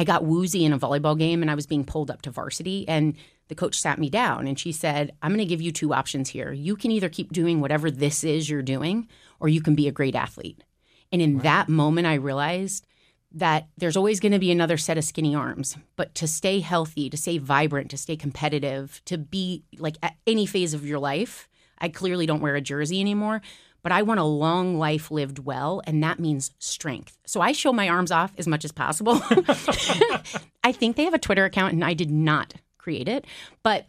I 0.00 0.04
got 0.04 0.24
woozy 0.24 0.64
in 0.64 0.72
a 0.72 0.78
volleyball 0.78 1.18
game, 1.18 1.42
and 1.42 1.50
I 1.50 1.54
was 1.54 1.66
being 1.66 1.84
pulled 1.84 2.10
up 2.10 2.22
to 2.22 2.30
varsity, 2.30 2.88
and 2.88 3.16
the 3.48 3.54
coach 3.54 3.78
sat 3.78 3.98
me 3.98 4.08
down 4.08 4.46
and 4.46 4.58
she 4.58 4.72
said, 4.72 5.12
"I'm 5.20 5.30
going 5.30 5.40
to 5.40 5.44
give 5.44 5.60
you 5.60 5.72
two 5.72 5.92
options 5.92 6.30
here. 6.30 6.52
You 6.54 6.74
can 6.74 6.90
either 6.90 7.10
keep 7.10 7.34
doing 7.34 7.60
whatever 7.60 7.90
this 7.90 8.24
is 8.24 8.48
you're 8.48 8.62
doing, 8.62 9.08
or 9.40 9.50
you 9.50 9.60
can 9.60 9.74
be 9.74 9.88
a 9.88 9.92
great 9.92 10.14
athlete." 10.14 10.64
And 11.12 11.20
in 11.20 11.40
that 11.40 11.68
moment, 11.68 12.06
I 12.06 12.14
realized 12.14 12.86
that 13.30 13.68
there's 13.76 13.96
always 13.96 14.20
going 14.20 14.32
to 14.32 14.38
be 14.38 14.50
another 14.50 14.78
set 14.78 14.96
of 14.96 15.04
skinny 15.04 15.34
arms. 15.34 15.76
But 15.96 16.14
to 16.14 16.26
stay 16.26 16.60
healthy, 16.60 17.10
to 17.10 17.18
stay 17.18 17.36
vibrant, 17.36 17.90
to 17.90 17.98
stay 17.98 18.16
competitive, 18.16 19.02
to 19.04 19.18
be 19.18 19.64
like 19.76 19.98
at 20.02 20.16
any 20.26 20.46
phase 20.46 20.72
of 20.72 20.86
your 20.86 20.98
life, 20.98 21.46
I 21.76 21.90
clearly 21.90 22.24
don't 22.24 22.40
wear 22.40 22.56
a 22.56 22.62
jersey 22.62 23.02
anymore, 23.02 23.42
but 23.82 23.92
I 23.92 24.02
want 24.02 24.20
a 24.20 24.24
long 24.24 24.78
life 24.78 25.10
lived 25.10 25.38
well, 25.40 25.82
and 25.86 26.02
that 26.02 26.18
means 26.18 26.50
strength. 26.58 27.18
So 27.26 27.40
I 27.40 27.52
show 27.52 27.72
my 27.72 27.88
arms 27.88 28.10
off 28.10 28.32
as 28.38 28.46
much 28.46 28.64
as 28.64 28.72
possible. 28.72 29.20
I 30.62 30.72
think 30.72 30.96
they 30.96 31.04
have 31.04 31.14
a 31.14 31.18
Twitter 31.18 31.44
account, 31.44 31.72
and 31.72 31.84
I 31.84 31.94
did 31.94 32.10
not 32.10 32.54
create 32.78 33.08
it, 33.08 33.26
but 33.62 33.86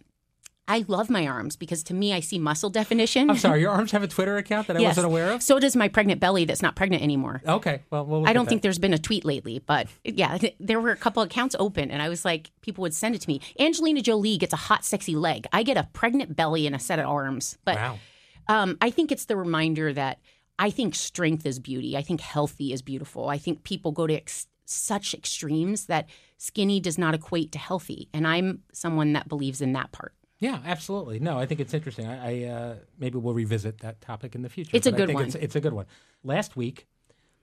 I 0.67 0.85
love 0.87 1.09
my 1.09 1.27
arms 1.27 1.57
because 1.57 1.83
to 1.85 1.93
me, 1.93 2.13
I 2.13 2.21
see 2.21 2.39
muscle 2.39 2.69
definition. 2.69 3.29
I'm 3.29 3.37
sorry, 3.37 3.59
your 3.59 3.71
arms 3.71 3.91
have 3.91 4.03
a 4.03 4.07
Twitter 4.07 4.37
account 4.37 4.67
that 4.67 4.77
I 4.77 4.79
Yes. 4.79 4.91
wasn't 4.95 5.07
aware 5.07 5.31
of? 5.31 5.43
So 5.43 5.59
does 5.59 5.75
my 5.75 5.89
pregnant 5.89 6.21
belly 6.21 6.45
that's 6.45 6.61
not 6.61 6.75
pregnant 6.77 7.03
anymore. 7.03 7.41
Okay, 7.45 7.81
well, 7.89 8.05
we'll 8.05 8.25
I 8.27 8.31
don't 8.31 8.47
think 8.47 8.61
there's 8.61 8.79
been 8.79 8.93
a 8.93 8.97
tweet 8.99 9.25
lately, 9.25 9.59
but 9.59 9.87
yeah, 10.05 10.37
there 10.59 10.79
were 10.79 10.91
a 10.91 10.95
couple 10.95 11.23
accounts 11.23 11.55
open, 11.59 11.91
and 11.91 12.01
I 12.01 12.07
was 12.07 12.23
like, 12.23 12.51
people 12.61 12.83
would 12.83 12.93
send 12.93 13.15
it 13.15 13.21
to 13.21 13.27
me. 13.27 13.41
Angelina 13.59 14.01
Jolie 14.01 14.37
gets 14.37 14.53
a 14.53 14.57
hot, 14.57 14.85
sexy 14.85 15.15
leg. 15.15 15.45
I 15.51 15.63
get 15.63 15.75
a 15.75 15.89
pregnant 15.91 16.35
belly 16.37 16.65
and 16.67 16.75
a 16.75 16.79
set 16.79 16.99
of 16.99 17.05
arms. 17.07 17.57
But 17.65 17.75
Wow. 17.75 17.99
Um, 18.47 18.77
I 18.81 18.89
think 18.89 19.11
it's 19.11 19.25
the 19.25 19.35
reminder 19.35 19.93
that 19.93 20.19
I 20.59 20.69
think 20.69 20.95
strength 20.95 21.45
is 21.45 21.59
beauty. 21.59 21.97
I 21.97 22.01
think 22.01 22.21
healthy 22.21 22.73
is 22.73 22.81
beautiful. 22.81 23.29
I 23.29 23.37
think 23.37 23.63
people 23.63 23.91
go 23.91 24.07
to 24.07 24.13
ex- 24.13 24.47
such 24.65 25.13
extremes 25.13 25.85
that 25.87 26.07
skinny 26.37 26.79
does 26.79 26.97
not 26.97 27.13
equate 27.13 27.51
to 27.53 27.59
healthy, 27.59 28.09
and 28.13 28.27
I'm 28.27 28.63
someone 28.71 29.13
that 29.13 29.27
believes 29.27 29.61
in 29.61 29.73
that 29.73 29.91
part. 29.91 30.13
Yeah, 30.39 30.59
absolutely. 30.65 31.19
No, 31.19 31.37
I 31.37 31.45
think 31.45 31.59
it's 31.59 31.73
interesting. 31.73 32.07
I, 32.07 32.45
I 32.45 32.49
uh, 32.49 32.75
maybe 32.97 33.17
we'll 33.19 33.33
revisit 33.33 33.79
that 33.81 34.01
topic 34.01 34.33
in 34.33 34.41
the 34.41 34.49
future. 34.49 34.71
It's 34.75 34.87
a 34.87 34.91
good 34.91 35.07
think 35.07 35.19
one. 35.19 35.27
It's, 35.27 35.35
it's 35.35 35.55
a 35.55 35.61
good 35.61 35.73
one. 35.73 35.85
Last 36.23 36.55
week, 36.55 36.87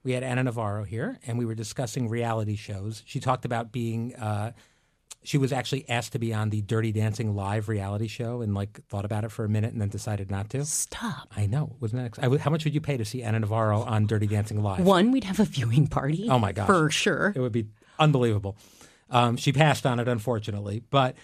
we 0.03 0.11
had 0.11 0.23
Ana 0.23 0.43
Navarro 0.43 0.83
here, 0.83 1.17
and 1.25 1.37
we 1.37 1.45
were 1.45 1.55
discussing 1.55 2.09
reality 2.09 2.55
shows. 2.55 3.03
She 3.05 3.19
talked 3.19 3.45
about 3.45 3.71
being. 3.71 4.15
Uh, 4.15 4.51
she 5.23 5.37
was 5.37 5.51
actually 5.51 5.87
asked 5.89 6.13
to 6.13 6.19
be 6.19 6.33
on 6.33 6.49
the 6.49 6.61
Dirty 6.61 6.91
Dancing 6.91 7.35
live 7.35 7.67
reality 7.69 8.07
show, 8.07 8.41
and 8.41 8.53
like 8.55 8.79
thought 8.87 9.05
about 9.05 9.23
it 9.23 9.31
for 9.31 9.43
a 9.45 9.49
minute, 9.49 9.73
and 9.73 9.81
then 9.81 9.89
decided 9.89 10.31
not 10.31 10.49
to. 10.51 10.65
Stop. 10.65 11.33
I 11.35 11.45
know, 11.45 11.75
wasn't 11.79 12.01
that? 12.01 12.05
Ex- 12.05 12.19
I 12.19 12.23
w- 12.23 12.39
how 12.39 12.49
much 12.51 12.63
would 12.63 12.73
you 12.73 12.81
pay 12.81 12.97
to 12.97 13.05
see 13.05 13.21
Ana 13.23 13.39
Navarro 13.39 13.81
on 13.81 14.05
Dirty 14.07 14.27
Dancing 14.27 14.63
live? 14.63 14.85
One, 14.85 15.11
we'd 15.11 15.25
have 15.25 15.39
a 15.39 15.45
viewing 15.45 15.87
party. 15.87 16.27
Oh 16.29 16.39
my 16.39 16.51
gosh. 16.51 16.67
for 16.67 16.89
sure. 16.89 17.33
It 17.35 17.39
would 17.39 17.51
be 17.51 17.67
unbelievable. 17.99 18.55
Um, 19.11 19.37
she 19.37 19.51
passed 19.51 19.85
on 19.85 19.99
it, 19.99 20.07
unfortunately. 20.07 20.83
But 20.89 21.15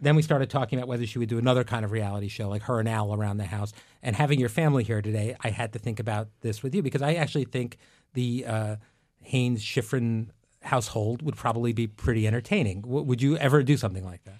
then 0.00 0.14
we 0.14 0.22
started 0.22 0.48
talking 0.50 0.78
about 0.78 0.88
whether 0.88 1.04
she 1.06 1.18
would 1.18 1.28
do 1.28 1.38
another 1.38 1.64
kind 1.64 1.84
of 1.84 1.90
reality 1.90 2.28
show, 2.28 2.48
like 2.48 2.62
her 2.62 2.78
and 2.78 2.88
Al 2.88 3.12
around 3.12 3.38
the 3.38 3.44
house. 3.44 3.72
And 4.02 4.14
having 4.14 4.38
your 4.38 4.48
family 4.48 4.84
here 4.84 5.02
today, 5.02 5.34
I 5.42 5.50
had 5.50 5.72
to 5.72 5.78
think 5.80 5.98
about 5.98 6.28
this 6.42 6.62
with 6.62 6.74
you 6.74 6.82
because 6.82 7.02
I 7.02 7.14
actually 7.14 7.44
think 7.44 7.76
the 8.14 8.44
uh, 8.46 8.76
Haines 9.22 9.62
Shifrin 9.64 10.28
household 10.68 11.22
would 11.22 11.36
probably 11.36 11.72
be 11.72 11.86
pretty 11.86 12.26
entertaining. 12.26 12.82
W- 12.82 13.02
would 13.02 13.20
you 13.22 13.36
ever 13.36 13.62
do 13.62 13.76
something 13.76 14.04
like 14.04 14.22
that? 14.24 14.38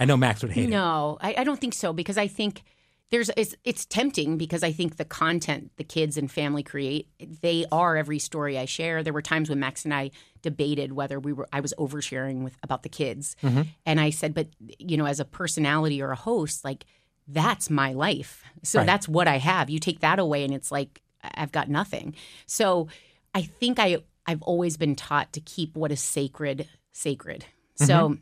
I 0.00 0.04
know 0.04 0.16
Max 0.16 0.42
would 0.42 0.52
hate 0.52 0.64
it. 0.66 0.70
No, 0.70 1.18
I, 1.20 1.34
I 1.38 1.44
don't 1.44 1.60
think 1.60 1.74
so 1.74 1.92
because 1.92 2.16
I 2.16 2.28
think 2.28 2.62
there's 3.10 3.30
it's, 3.36 3.54
it's 3.64 3.84
tempting 3.84 4.36
because 4.36 4.62
I 4.62 4.70
think 4.70 4.96
the 4.96 5.04
content 5.04 5.72
the 5.76 5.84
kids 5.84 6.16
and 6.16 6.30
family 6.30 6.62
create 6.62 7.08
they 7.42 7.64
are 7.72 7.96
every 7.96 8.18
story 8.18 8.58
I 8.58 8.64
share. 8.66 9.02
There 9.02 9.12
were 9.12 9.22
times 9.22 9.48
when 9.48 9.58
Max 9.58 9.84
and 9.84 9.94
I 9.94 10.10
debated 10.42 10.92
whether 10.92 11.18
we 11.18 11.32
were 11.32 11.48
I 11.52 11.60
was 11.60 11.74
oversharing 11.78 12.44
with 12.44 12.56
about 12.62 12.82
the 12.82 12.88
kids, 12.88 13.34
mm-hmm. 13.42 13.62
and 13.86 14.00
I 14.00 14.10
said, 14.10 14.34
but 14.34 14.48
you 14.78 14.96
know, 14.96 15.06
as 15.06 15.20
a 15.20 15.24
personality 15.24 16.00
or 16.02 16.10
a 16.10 16.16
host, 16.16 16.64
like 16.64 16.84
that's 17.26 17.68
my 17.70 17.92
life, 17.92 18.42
so 18.62 18.78
Right. 18.78 18.86
that's 18.86 19.08
what 19.08 19.26
I 19.26 19.38
have. 19.38 19.68
You 19.68 19.78
take 19.80 20.00
that 20.00 20.18
away, 20.18 20.44
and 20.44 20.54
it's 20.54 20.70
like 20.70 21.02
I've 21.22 21.52
got 21.52 21.68
nothing. 21.68 22.14
So 22.46 22.88
I 23.34 23.42
think 23.42 23.78
I 23.78 23.98
I've 24.28 24.42
always 24.42 24.76
been 24.76 24.94
taught 24.94 25.32
to 25.32 25.40
keep 25.40 25.76
what 25.76 25.90
is 25.90 26.00
sacred 26.00 26.68
sacred. 26.92 27.44
So 27.74 28.18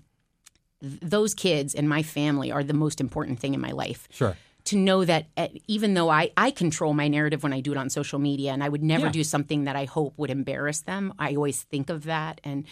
th- 0.81 1.01
those 1.03 1.35
kids 1.35 1.75
and 1.75 1.88
my 1.88 2.03
family 2.03 2.53
are 2.53 2.62
the 2.64 2.75
most 2.75 3.01
important 3.01 3.40
thing 3.40 3.53
in 3.55 3.61
my 3.61 3.73
life. 3.73 4.07
Sure. 4.11 4.37
To 4.66 4.77
know 4.77 5.05
that 5.05 5.27
uh, 5.37 5.49
even 5.66 5.95
though 5.95 6.09
I, 6.11 6.31
I 6.37 6.51
control 6.51 6.92
my 6.95 7.09
narrative 7.09 7.42
when 7.42 7.53
I 7.53 7.61
do 7.61 7.73
it 7.73 7.79
on 7.79 7.88
social 7.90 8.19
media, 8.19 8.53
and 8.53 8.62
I 8.62 8.69
would 8.69 8.83
never 8.83 9.07
Yeah. 9.07 9.12
do 9.12 9.25
something 9.25 9.64
that 9.64 9.77
I 9.77 9.85
hope 9.85 10.14
would 10.16 10.31
embarrass 10.31 10.81
them, 10.83 11.12
I 11.19 11.35
always 11.35 11.62
think 11.62 11.88
of 11.90 12.05
that. 12.05 12.40
And 12.45 12.64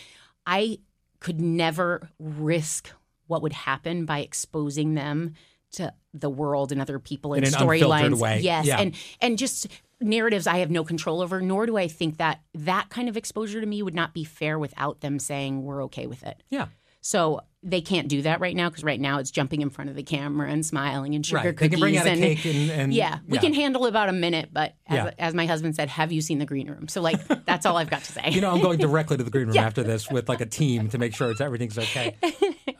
I 0.47 0.79
could 1.21 1.41
never 1.41 2.11
risk 2.19 2.91
what 3.27 3.43
would 3.43 3.53
happen 3.55 4.05
by 4.07 4.19
exposing 4.21 4.95
them 4.95 5.35
to 5.75 5.93
the 6.13 6.31
world 6.31 6.73
and 6.73 6.81
other 6.81 6.99
people 6.99 7.35
and 7.35 7.47
In 7.47 7.55
an 7.55 7.61
unfiltered 7.63 8.13
storylines. 8.13 8.43
Yes. 8.43 8.67
Yeah. 8.67 8.79
And 8.81 8.95
and 9.21 9.39
just 9.39 9.67
narratives 10.01 10.47
I 10.47 10.59
have 10.59 10.71
no 10.71 10.85
control 10.85 11.21
over, 11.23 11.41
nor 11.41 11.67
do 11.67 11.77
I 11.77 11.89
think 11.89 12.19
that 12.19 12.41
that 12.55 12.89
kind 12.91 13.09
of 13.09 13.17
exposure 13.17 13.61
to 13.61 13.67
me 13.67 13.83
would 13.83 13.95
not 13.95 14.13
be 14.15 14.25
fair 14.25 14.59
without 14.59 15.01
them 15.01 15.19
saying 15.19 15.63
we're 15.63 15.85
okay 15.85 16.07
with 16.07 16.23
it. 16.25 16.43
Yeah. 16.51 16.67
So 17.01 17.41
they 17.63 17.83
can't 17.83 18.09
do 18.09 18.23
that 18.23 18.41
right 18.41 18.57
now 18.57 18.71
because 18.71 18.83
right 18.83 19.01
now 19.01 19.19
it's 19.19 19.31
jumping 19.31 19.61
in 19.61 19.69
front 19.69 19.91
of 19.91 19.97
the 19.97 20.03
camera 20.03 20.51
and 20.51 20.65
smiling 20.65 21.15
and 21.15 21.25
sugar 21.25 21.37
Right. 21.37 21.45
They 21.45 21.53
cookies 21.53 21.71
can 21.71 21.81
bring 21.81 21.97
out 21.99 22.07
a 22.07 22.11
and 22.11 22.21
cake 22.21 22.45
and, 22.47 22.71
and 22.71 22.95
yeah, 22.95 23.19
we 23.29 23.37
can 23.39 23.53
handle 23.53 23.85
about 23.87 24.09
a 24.09 24.13
minute. 24.13 24.51
But 24.53 24.75
as, 24.87 24.97
Yeah. 24.97 25.11
as 25.19 25.35
my 25.35 25.45
husband 25.45 25.77
said, 25.77 25.89
have 25.91 26.13
you 26.13 26.23
seen 26.23 26.39
the 26.39 26.47
green 26.47 26.67
room? 26.71 26.89
So 26.89 27.03
like 27.03 27.21
that's 27.45 27.67
all 27.67 27.77
I've 27.77 27.91
got 27.91 28.05
to 28.05 28.13
say. 28.13 28.31
You 28.31 28.41
know, 28.41 28.51
I'm 28.53 28.63
going 28.63 28.79
directly 28.79 29.19
to 29.19 29.23
the 29.25 29.31
green 29.31 29.49
room 29.49 29.59
after 29.59 29.83
this 29.83 30.11
with 30.11 30.29
like 30.31 30.41
a 30.41 30.47
team 30.47 30.89
to 30.91 30.99
make 30.99 31.15
sure 31.15 31.31
it's 31.31 31.41
everything's 31.43 31.79
okay. 31.79 32.17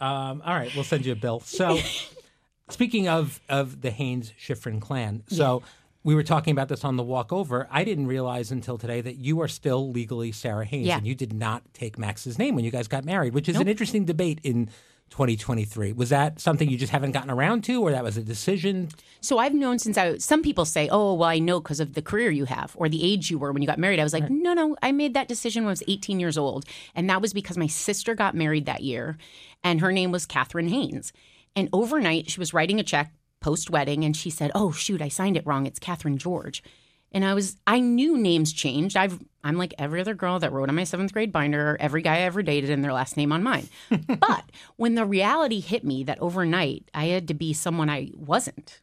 Um, 0.01 0.43
all 0.45 0.53
right, 0.55 0.75
we'll 0.75 0.85
send 0.85 1.07
you 1.07 1.13
a 1.13 1.17
bill. 1.17 1.41
So, 1.41 1.79
speaking 2.71 3.09
of 3.09 3.41
of 3.49 3.81
the 3.83 3.91
Haines 3.91 4.33
Shifrin 4.41 4.81
clan, 4.81 5.23
so 5.29 5.63
we 6.03 6.15
were 6.15 6.23
talking 6.23 6.53
about 6.53 6.69
this 6.69 6.85
on 6.85 6.97
the 6.97 7.03
walk 7.03 7.33
over. 7.33 7.67
I 7.71 7.85
didn't 7.85 8.07
realize 8.07 8.51
until 8.51 8.77
today 8.79 9.01
that 9.01 9.17
you 9.17 9.41
are 9.41 9.49
still 9.49 9.91
legally 9.91 10.33
Sara 10.33 10.65
Haines, 10.65 10.87
Yeah. 10.87 10.99
and 10.99 11.07
you 11.07 11.15
did 11.15 11.33
not 11.33 11.63
take 11.75 11.99
Max's 11.99 12.39
name 12.39 12.55
when 12.55 12.65
you 12.65 12.71
guys 12.71 12.89
got 12.89 13.05
married, 13.05 13.35
which 13.35 13.49
is 13.49 13.57
an 13.57 13.69
interesting 13.69 14.05
debate 14.05 14.39
in 14.43 14.69
2023. 15.11 15.93
Was 15.93 16.09
that 16.11 16.41
something 16.41 16.69
you 16.69 16.77
just 16.77 16.91
haven't 16.93 17.13
gotten 17.13 17.31
around 17.31 17.63
to, 17.65 17.81
or 17.83 17.93
that 17.93 18.03
was 18.03 18.17
a 18.17 18.23
decision? 18.23 18.89
So 19.21 19.39
I've 19.39 19.55
known 19.55 19.79
since 19.79 19.97
I. 19.97 20.17
Some 20.19 20.43
people 20.43 20.65
say, 20.65 20.89
"Oh, 20.91 21.15
well, 21.15 21.29
I 21.29 21.39
know 21.39 21.61
because 21.61 21.81
of 21.81 21.95
the 21.95 22.03
career 22.03 22.31
you 22.31 22.47
have 22.47 22.75
or 22.77 22.89
the 22.89 23.03
age 23.05 23.31
you 23.31 23.39
were 23.39 23.53
when 23.53 23.63
you 23.63 23.67
got 23.69 23.79
married." 23.79 24.01
I 24.01 24.05
was 24.05 24.13
like, 24.13 24.29
"No, 24.31 24.53
no, 24.55 24.77
I 24.83 24.93
made 24.93 25.15
that 25.15 25.29
decision 25.29 25.65
when 25.65 25.69
I 25.71 25.73
was 25.73 25.83
18 25.89 26.21
years 26.21 26.37
old, 26.37 26.65
and 26.95 27.09
that 27.09 27.23
was 27.23 27.33
because 27.33 27.57
my 27.57 27.67
sister 27.67 28.15
got 28.15 28.35
married 28.35 28.67
that 28.67 28.83
year, 28.83 29.17
and 29.63 29.81
her 29.81 29.93
name 29.93 30.11
was 30.11 30.27
Catherine 30.27 30.69
Haines, 30.69 31.13
and 31.57 31.69
overnight 31.73 32.31
she 32.31 32.41
was 32.41 32.55
writing 32.55 32.81
a 32.81 32.85
check 32.85 33.13
post 33.41 33.71
wedding, 33.71 34.05
and 34.05 34.17
she 34.17 34.31
said, 34.31 34.51
"Oh, 34.55 34.73
shoot, 34.73 35.03
I 35.03 35.09
signed 35.09 35.37
it 35.37 35.47
wrong. 35.47 35.67
It's 35.67 35.79
Catherine 35.79 36.19
George." 36.19 36.63
And 37.13 37.25
I 37.25 37.33
was, 37.33 37.57
I 37.65 37.79
knew 37.79 38.17
names 38.19 38.53
changed. 38.53 38.97
I've, 38.97 39.21
I'm 39.45 39.57
like 39.57 39.73
every 39.79 40.01
other 40.01 40.15
girl 40.15 40.41
that 40.41 40.51
wrote 40.51 40.69
on 40.69 40.75
my 40.75 40.83
seventh 40.83 41.13
grade 41.13 41.31
binder, 41.31 41.77
every 41.79 42.03
guy 42.03 42.17
I 42.17 42.21
ever 42.23 42.43
dated, 42.43 42.71
and 42.71 42.83
their 42.83 42.93
last 42.93 43.17
name 43.17 43.31
on 43.31 43.45
mine. 43.45 43.69
but 44.19 44.51
when 44.75 44.97
the 44.97 45.05
reality 45.07 45.61
hit 45.61 45.85
me 45.85 46.03
that 46.05 46.21
overnight 46.21 46.91
I 46.93 47.05
had 47.05 47.29
to 47.29 47.35
be 47.35 47.53
someone 47.53 47.89
I 47.89 48.11
wasn't, 48.17 48.81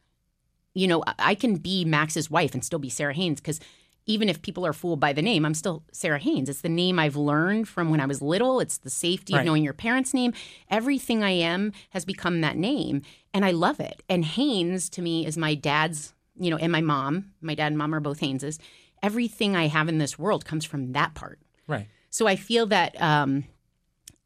you 0.72 0.88
know, 0.88 1.02
I- 1.06 1.14
I 1.18 1.34
can 1.34 1.56
be 1.56 1.84
Max's 1.84 2.30
wife 2.30 2.54
and 2.54 2.64
still 2.64 2.78
be 2.78 2.88
Sara 2.88 3.12
Haines 3.12 3.38
because 3.38 3.60
even 4.06 4.28
if 4.28 4.42
people 4.42 4.66
are 4.66 4.72
fooled 4.72 4.98
by 5.00 5.12
the 5.12 5.22
name, 5.22 5.44
I'm 5.44 5.54
still 5.54 5.84
Sara 5.92 6.18
Haines. 6.18 6.48
It's 6.48 6.60
the 6.62 6.68
name 6.68 6.98
I've 6.98 7.16
learned 7.16 7.68
from 7.68 7.90
when 7.90 8.00
I 8.00 8.06
was 8.06 8.20
little. 8.20 8.58
It's 8.60 8.78
the 8.78 8.90
safety 8.90 9.32
Right. 9.34 9.40
of 9.40 9.46
knowing 9.46 9.62
your 9.64 9.72
parents' 9.74 10.12
name. 10.12 10.32
Everything 10.70 11.22
I 11.22 11.30
am 11.30 11.72
has 11.90 12.04
become 12.04 12.40
that 12.40 12.56
name, 12.56 13.02
and 13.32 13.44
I 13.44 13.52
love 13.52 13.78
it. 13.80 14.02
And 14.08 14.24
Haines 14.24 14.88
to 14.90 15.02
me 15.02 15.24
is 15.26 15.36
my 15.36 15.54
dad's, 15.54 16.14
you 16.38 16.50
know, 16.50 16.56
and 16.56 16.72
my 16.72 16.80
mom. 16.80 17.32
My 17.40 17.54
dad 17.54 17.68
and 17.68 17.78
mom 17.78 17.94
are 17.94 18.00
both 18.00 18.20
Haineses. 18.20 18.58
Everything 19.02 19.56
I 19.56 19.66
have 19.68 19.88
in 19.88 19.98
this 19.98 20.18
world 20.18 20.44
comes 20.44 20.64
from 20.64 20.92
that 20.92 21.14
part. 21.14 21.38
Right. 21.66 21.86
So 22.10 22.26
I 22.26 22.36
feel 22.36 22.66
that 22.66 23.00
um, 23.00 23.44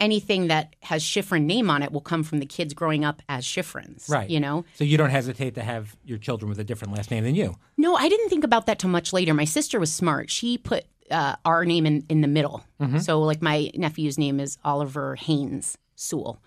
anything 0.01 0.49
that 0.49 0.77
has 0.83 1.03
Shifrin 1.03 1.45
name 1.45 1.71
on 1.71 1.83
it 1.83 1.93
will 1.93 2.01
come 2.01 2.23
from 2.23 2.39
the 2.39 2.47
kids 2.47 2.75
growing 2.75 3.05
up 3.05 3.23
as 3.29 3.45
Shifrins. 3.45 4.11
Right. 4.11 4.29
You 4.29 4.41
know. 4.41 4.65
So 4.75 4.85
you 4.85 4.97
don't 4.97 5.11
hesitate 5.11 5.55
to 5.55 5.63
have 5.63 5.97
your 6.05 6.19
children 6.19 6.49
with 6.49 6.59
a 6.59 6.65
different 6.65 6.95
last 6.95 7.11
name 7.11 7.25
than 7.25 7.35
you. 7.35 7.57
No, 7.77 7.97
I 7.97 8.09
didn't 8.09 8.29
think 8.29 8.45
about 8.45 8.67
that 8.67 8.79
till 8.79 8.91
much 8.91 9.13
later. 9.13 9.35
My 9.35 9.45
sister 9.45 9.81
was 9.81 9.93
smart. 9.93 10.31
She 10.31 10.59
put 10.59 10.85
uh, 11.11 11.37
our 11.45 11.65
name 11.65 11.87
in, 11.87 12.05
in 12.09 12.21
the 12.21 12.29
middle. 12.29 12.65
So, 13.01 13.21
like, 13.23 13.41
my 13.41 13.71
nephew's 13.75 14.19
name 14.19 14.39
is 14.41 14.59
Oliver 14.65 15.17
Haines 15.17 15.79
Sewell. 15.95 16.43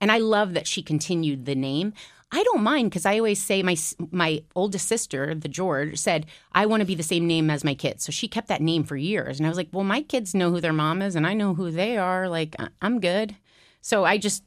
And 0.00 0.10
I 0.10 0.18
love 0.18 0.54
that 0.54 0.66
she 0.66 0.82
continued 0.82 1.46
the 1.46 1.54
name. 1.54 1.92
I 2.32 2.42
don't 2.42 2.62
mind 2.62 2.90
because 2.90 3.06
I 3.06 3.18
always 3.18 3.40
say 3.40 3.62
my 3.62 3.76
my 4.10 4.42
oldest 4.56 4.88
sister, 4.88 5.34
the 5.34 5.48
George, 5.48 5.96
said 5.98 6.26
I 6.52 6.66
want 6.66 6.80
to 6.80 6.86
be 6.86 6.94
the 6.96 7.02
same 7.02 7.26
name 7.26 7.48
as 7.50 7.64
my 7.64 7.74
kids. 7.74 8.04
So 8.04 8.10
she 8.12 8.26
kept 8.28 8.48
that 8.48 8.60
name 8.60 8.84
for 8.84 8.96
years, 8.96 9.38
and 9.38 9.46
I 9.46 9.48
was 9.50 9.56
like, 9.58 9.68
well, 9.72 9.84
my 9.84 10.02
kids 10.02 10.34
know 10.34 10.50
who 10.50 10.60
their 10.60 10.72
mom 10.72 11.00
is, 11.02 11.14
and 11.16 11.26
I 11.26 11.34
know 11.34 11.54
who 11.54 11.70
they 11.70 11.96
are. 11.96 12.28
Like 12.28 12.56
I'm 12.82 13.00
good. 13.00 13.36
So 13.80 14.04
I 14.04 14.18
just 14.18 14.42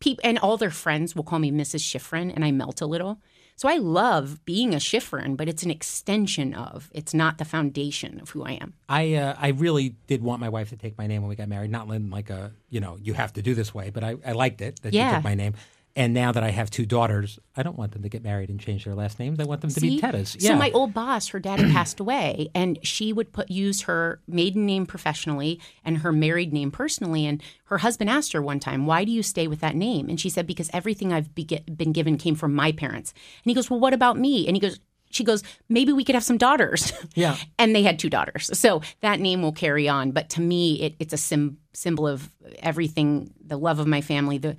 people 0.00 0.22
and 0.24 0.38
all 0.38 0.56
their 0.56 0.70
friends 0.70 1.14
will 1.14 1.22
call 1.22 1.38
me 1.38 1.52
Mrs. 1.52 1.80
Shifrin, 1.82 2.34
and 2.34 2.44
I 2.44 2.50
melt 2.50 2.80
a 2.80 2.86
little. 2.86 3.20
So 3.56 3.68
I 3.68 3.76
love 3.76 4.44
being 4.44 4.74
a 4.74 4.78
Shifrin, 4.78 5.36
but 5.36 5.48
it's 5.48 5.62
an 5.62 5.70
extension 5.70 6.54
of. 6.54 6.90
It's 6.92 7.14
not 7.14 7.38
the 7.38 7.44
foundation 7.44 8.18
of 8.20 8.30
who 8.30 8.42
I 8.42 8.52
am. 8.54 8.74
I 8.88 9.14
uh, 9.14 9.36
I 9.38 9.48
really 9.50 9.94
did 10.08 10.20
want 10.24 10.40
my 10.40 10.48
wife 10.48 10.70
to 10.70 10.76
take 10.76 10.98
my 10.98 11.06
name 11.06 11.22
when 11.22 11.28
we 11.28 11.36
got 11.36 11.48
married. 11.48 11.70
Not 11.70 11.88
in 11.90 12.10
like 12.10 12.30
a 12.30 12.50
you 12.70 12.80
know 12.80 12.98
you 13.00 13.12
have 13.14 13.32
to 13.34 13.42
do 13.42 13.54
this 13.54 13.72
way, 13.72 13.90
but 13.90 14.02
I, 14.02 14.16
I 14.26 14.32
liked 14.32 14.60
it 14.60 14.82
that 14.82 14.92
she 14.92 14.98
Yeah. 14.98 15.14
took 15.14 15.24
my 15.24 15.36
name. 15.36 15.54
And 15.96 16.12
now 16.12 16.32
that 16.32 16.42
I 16.42 16.50
have 16.50 16.70
two 16.70 16.86
daughters, 16.86 17.38
I 17.56 17.62
don't 17.62 17.78
want 17.78 17.92
them 17.92 18.02
to 18.02 18.08
get 18.08 18.24
married 18.24 18.50
and 18.50 18.58
change 18.58 18.84
their 18.84 18.96
last 18.96 19.20
names. 19.20 19.38
I 19.38 19.44
want 19.44 19.60
them 19.60 19.70
to 19.70 19.80
be 19.80 19.90
See? 19.90 20.00
Tetas. 20.00 20.40
So 20.42 20.56
my 20.56 20.72
old 20.72 20.92
boss, 20.92 21.28
her 21.28 21.38
dad 21.38 21.60
had 21.60 21.70
passed 21.70 22.00
away, 22.00 22.48
and 22.52 22.80
she 22.82 23.12
would 23.12 23.32
put 23.32 23.48
use 23.48 23.82
her 23.82 24.20
maiden 24.26 24.66
name 24.66 24.86
professionally 24.86 25.60
and 25.84 25.98
her 25.98 26.10
married 26.12 26.52
name 26.52 26.72
personally. 26.72 27.26
And 27.26 27.40
her 27.66 27.78
husband 27.78 28.10
asked 28.10 28.32
her 28.32 28.42
one 28.42 28.58
time, 28.58 28.86
"Why 28.86 29.04
do 29.04 29.12
you 29.12 29.22
stay 29.22 29.46
with 29.46 29.60
that 29.60 29.76
name?" 29.76 30.08
And 30.08 30.18
she 30.18 30.28
said, 30.28 30.48
"Because 30.48 30.68
everything 30.72 31.12
I've 31.12 31.32
be- 31.32 31.44
been 31.76 31.92
given 31.92 32.18
came 32.18 32.34
from 32.34 32.54
my 32.54 32.72
parents." 32.72 33.12
And 33.44 33.50
he 33.50 33.54
goes, 33.54 33.70
"Well, 33.70 33.78
what 33.80 33.94
about 33.94 34.18
me?" 34.18 34.46
And 34.48 34.56
he 34.56 34.60
goes. 34.60 34.80
She 35.10 35.22
goes, 35.22 35.44
maybe 35.68 35.92
we 35.92 36.02
could 36.02 36.16
have 36.16 36.24
some 36.24 36.38
daughters. 36.38 36.92
Yeah. 37.14 37.36
and 37.56 37.72
they 37.72 37.84
had 37.84 38.00
two 38.00 38.10
daughters. 38.10 38.50
So 38.58 38.82
that 39.00 39.20
name 39.20 39.42
will 39.42 39.52
carry 39.52 39.88
on. 39.88 40.10
But 40.10 40.28
to 40.30 40.40
me, 40.40 40.80
it, 40.82 40.96
it's 40.98 41.12
a 41.12 41.16
sim- 41.16 41.58
symbol 41.72 42.08
of 42.08 42.28
everything 42.58 43.32
the 43.46 43.56
love 43.56 43.78
of 43.78 43.86
my 43.86 44.00
family, 44.00 44.38
the 44.38 44.56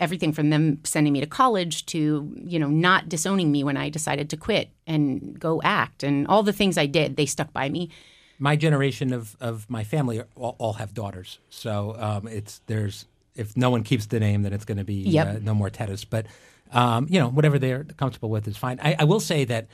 everything 0.00 0.32
from 0.32 0.50
them 0.50 0.78
sending 0.84 1.12
me 1.12 1.20
to 1.20 1.26
college 1.26 1.86
to 1.86 2.32
you 2.36 2.58
know 2.58 2.68
not 2.68 3.08
disowning 3.08 3.50
me 3.52 3.64
when 3.64 3.76
I 3.76 3.88
decided 3.88 4.30
to 4.30 4.36
quit 4.36 4.70
and 4.86 5.38
go 5.38 5.60
act 5.62 6.02
and 6.02 6.26
all 6.28 6.42
the 6.42 6.52
things 6.52 6.78
I 6.78 6.86
did 6.86 7.16
they 7.16 7.26
stuck 7.26 7.52
by 7.52 7.68
me 7.68 7.90
my 8.38 8.56
generation 8.56 9.12
of, 9.12 9.36
of 9.40 9.68
my 9.70 9.84
family 9.84 10.20
are, 10.20 10.26
all, 10.36 10.56
all 10.58 10.74
have 10.74 10.92
daughters, 10.92 11.38
so 11.48 11.96
um, 11.98 12.28
it's 12.28 12.60
there's 12.66 13.06
if 13.34 13.56
no 13.56 13.70
one 13.70 13.82
keeps 13.82 14.06
the 14.06 14.20
name, 14.20 14.42
then 14.42 14.52
it's 14.52 14.64
going 14.64 14.78
to 14.78 14.84
be 14.84 14.94
Yep. 14.94 15.26
uh, 15.26 15.38
no 15.42 15.54
more 15.54 15.70
Tetas. 15.70 16.04
But 16.08 16.26
um, 16.72 17.06
you 17.08 17.20
know, 17.20 17.28
whatever 17.28 17.58
they're 17.58 17.84
comfortable 17.84 18.28
with 18.28 18.48
is 18.48 18.56
fine. 18.56 18.78
I, 18.82 18.96
I 18.98 19.04
will 19.04 19.20
say 19.20 19.44
that 19.44 19.68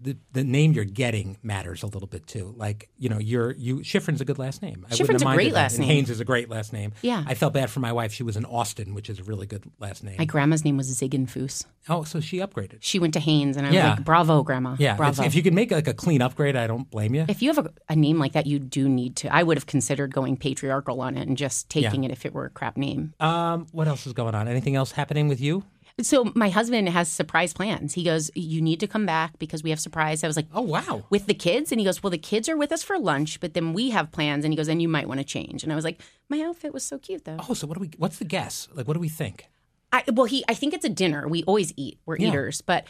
the 0.00 0.16
the 0.32 0.44
name 0.44 0.72
you're 0.72 0.84
getting 0.84 1.36
matters 1.42 1.82
a 1.82 1.86
little 1.86 2.06
bit 2.08 2.26
too. 2.26 2.54
Like 2.56 2.88
you 2.98 3.08
know, 3.08 3.18
you're 3.18 3.52
you 3.52 3.76
Shifrin's 3.78 4.20
a 4.20 4.24
good 4.24 4.38
last 4.38 4.62
name. 4.62 4.84
I 4.88 4.94
wouldn't 4.94 5.10
Shifrin's 5.10 5.22
a 5.22 5.34
great 5.34 5.52
last 5.52 5.78
And 5.78 5.86
name. 5.86 5.96
Haines 5.96 6.10
is 6.10 6.20
a 6.20 6.24
great 6.24 6.50
last 6.50 6.72
name. 6.72 6.92
Yeah. 7.02 7.24
I 7.26 7.34
felt 7.34 7.52
bad 7.54 7.70
for 7.70 7.80
my 7.80 7.92
wife. 7.92 8.12
She 8.12 8.22
was 8.22 8.36
in 8.36 8.44
Austin, 8.44 8.94
which 8.94 9.08
is 9.08 9.18
a 9.20 9.24
really 9.24 9.46
good 9.46 9.64
last 9.80 10.04
name. 10.04 10.16
my 10.18 10.24
grandma's 10.24 10.64
name 10.64 10.76
was 10.76 10.88
Ziegenfuss 11.00 11.64
oh, 11.88 12.02
so 12.04 12.20
she 12.20 12.38
upgraded. 12.38 12.78
she 12.80 12.98
went 12.98 13.14
to 13.14 13.20
Haines 13.20 13.56
and 13.56 13.66
I 13.66 13.70
was 13.70 13.74
Yeah. 13.76 13.90
like 13.90 14.04
bravo 14.04 14.42
grandma 14.42 14.76
Yeah, 14.78 14.96
bravo 14.96 15.22
if, 15.22 15.28
if 15.28 15.34
you 15.34 15.42
can 15.42 15.54
make 15.54 15.70
like 15.70 15.88
a 15.88 15.94
clean 15.94 16.20
upgrade, 16.20 16.56
I 16.56 16.66
don't 16.66 16.90
blame 16.90 17.14
you. 17.14 17.24
if 17.28 17.40
you 17.42 17.52
have 17.52 17.64
a, 17.64 17.70
a 17.88 17.96
name 17.96 18.18
like 18.18 18.32
that 18.32 18.46
you 18.46 18.58
do 18.58 18.88
need 18.88 19.16
to 19.16 19.34
I 19.34 19.42
would 19.42 19.56
have 19.56 19.66
considered 19.66 20.12
going 20.12 20.36
patriarchal 20.36 21.00
on 21.00 21.16
it 21.16 21.26
and 21.26 21.36
just 21.36 21.68
taking 21.70 22.04
it 22.04 22.10
if 22.10 22.26
it 22.26 22.34
were 22.34 22.44
a 22.44 22.50
crap 22.50 22.76
name 22.76 23.14
Um, 23.20 23.66
what 23.72 23.88
else 23.88 24.06
is 24.06 24.12
going 24.12 24.34
on? 24.34 24.46
Anything 24.48 24.76
else 24.76 24.92
happening 24.92 25.28
with 25.28 25.40
you? 25.40 25.64
So 26.02 26.30
my 26.34 26.50
husband 26.50 26.88
has 26.90 27.10
surprise 27.10 27.52
plans 27.54 27.94
he 27.94 28.04
goes 28.04 28.30
you 28.34 28.60
need 28.60 28.80
to 28.80 28.86
come 28.86 29.06
back 29.06 29.38
because 29.38 29.62
we 29.62 29.70
have 29.70 29.80
surprise 29.80 30.22
I 30.22 30.26
was 30.26 30.36
like 30.36 30.46
Oh 30.54 30.60
wow. 30.60 31.04
with 31.10 31.26
the 31.26 31.34
kids 31.34 31.72
and 31.72 31.80
he 31.80 31.84
goes 31.86 32.02
well 32.02 32.10
the 32.10 32.18
kids 32.18 32.48
are 32.48 32.56
with 32.56 32.70
us 32.72 32.82
for 32.82 32.98
lunch 32.98 33.40
but 33.40 33.54
then 33.54 33.72
we 33.72 33.90
have 33.90 34.12
plans 34.12 34.44
and 34.44 34.52
he 34.52 34.56
goes 34.56 34.68
and 34.68 34.82
you 34.82 34.88
might 34.88 35.08
want 35.08 35.18
to 35.20 35.24
change 35.24 35.62
and 35.62 35.72
i 35.72 35.76
was 35.76 35.84
like 35.84 36.00
my 36.28 36.40
outfit 36.42 36.74
was 36.74 36.84
so 36.84 36.98
cute 36.98 37.24
though 37.24 37.38
Oh, 37.48 37.54
so 37.54 37.66
what 37.66 37.74
do 37.76 37.80
we? 37.80 37.90
What's 37.98 38.18
the 38.18 38.24
guess? 38.24 38.68
Like, 38.74 38.86
what 38.88 38.94
do 38.94 39.00
we 39.00 39.08
think? 39.08 39.46
I, 39.92 40.02
well 40.12 40.26
he 40.26 40.44
i 40.48 40.54
think 40.54 40.74
it's 40.74 40.84
a 40.84 40.90
dinner 40.90 41.26
we 41.28 41.42
always 41.44 41.72
eat 41.76 41.98
we're 42.04 42.18
Yeah. 42.18 42.28
eaters 42.28 42.60
but 42.60 42.84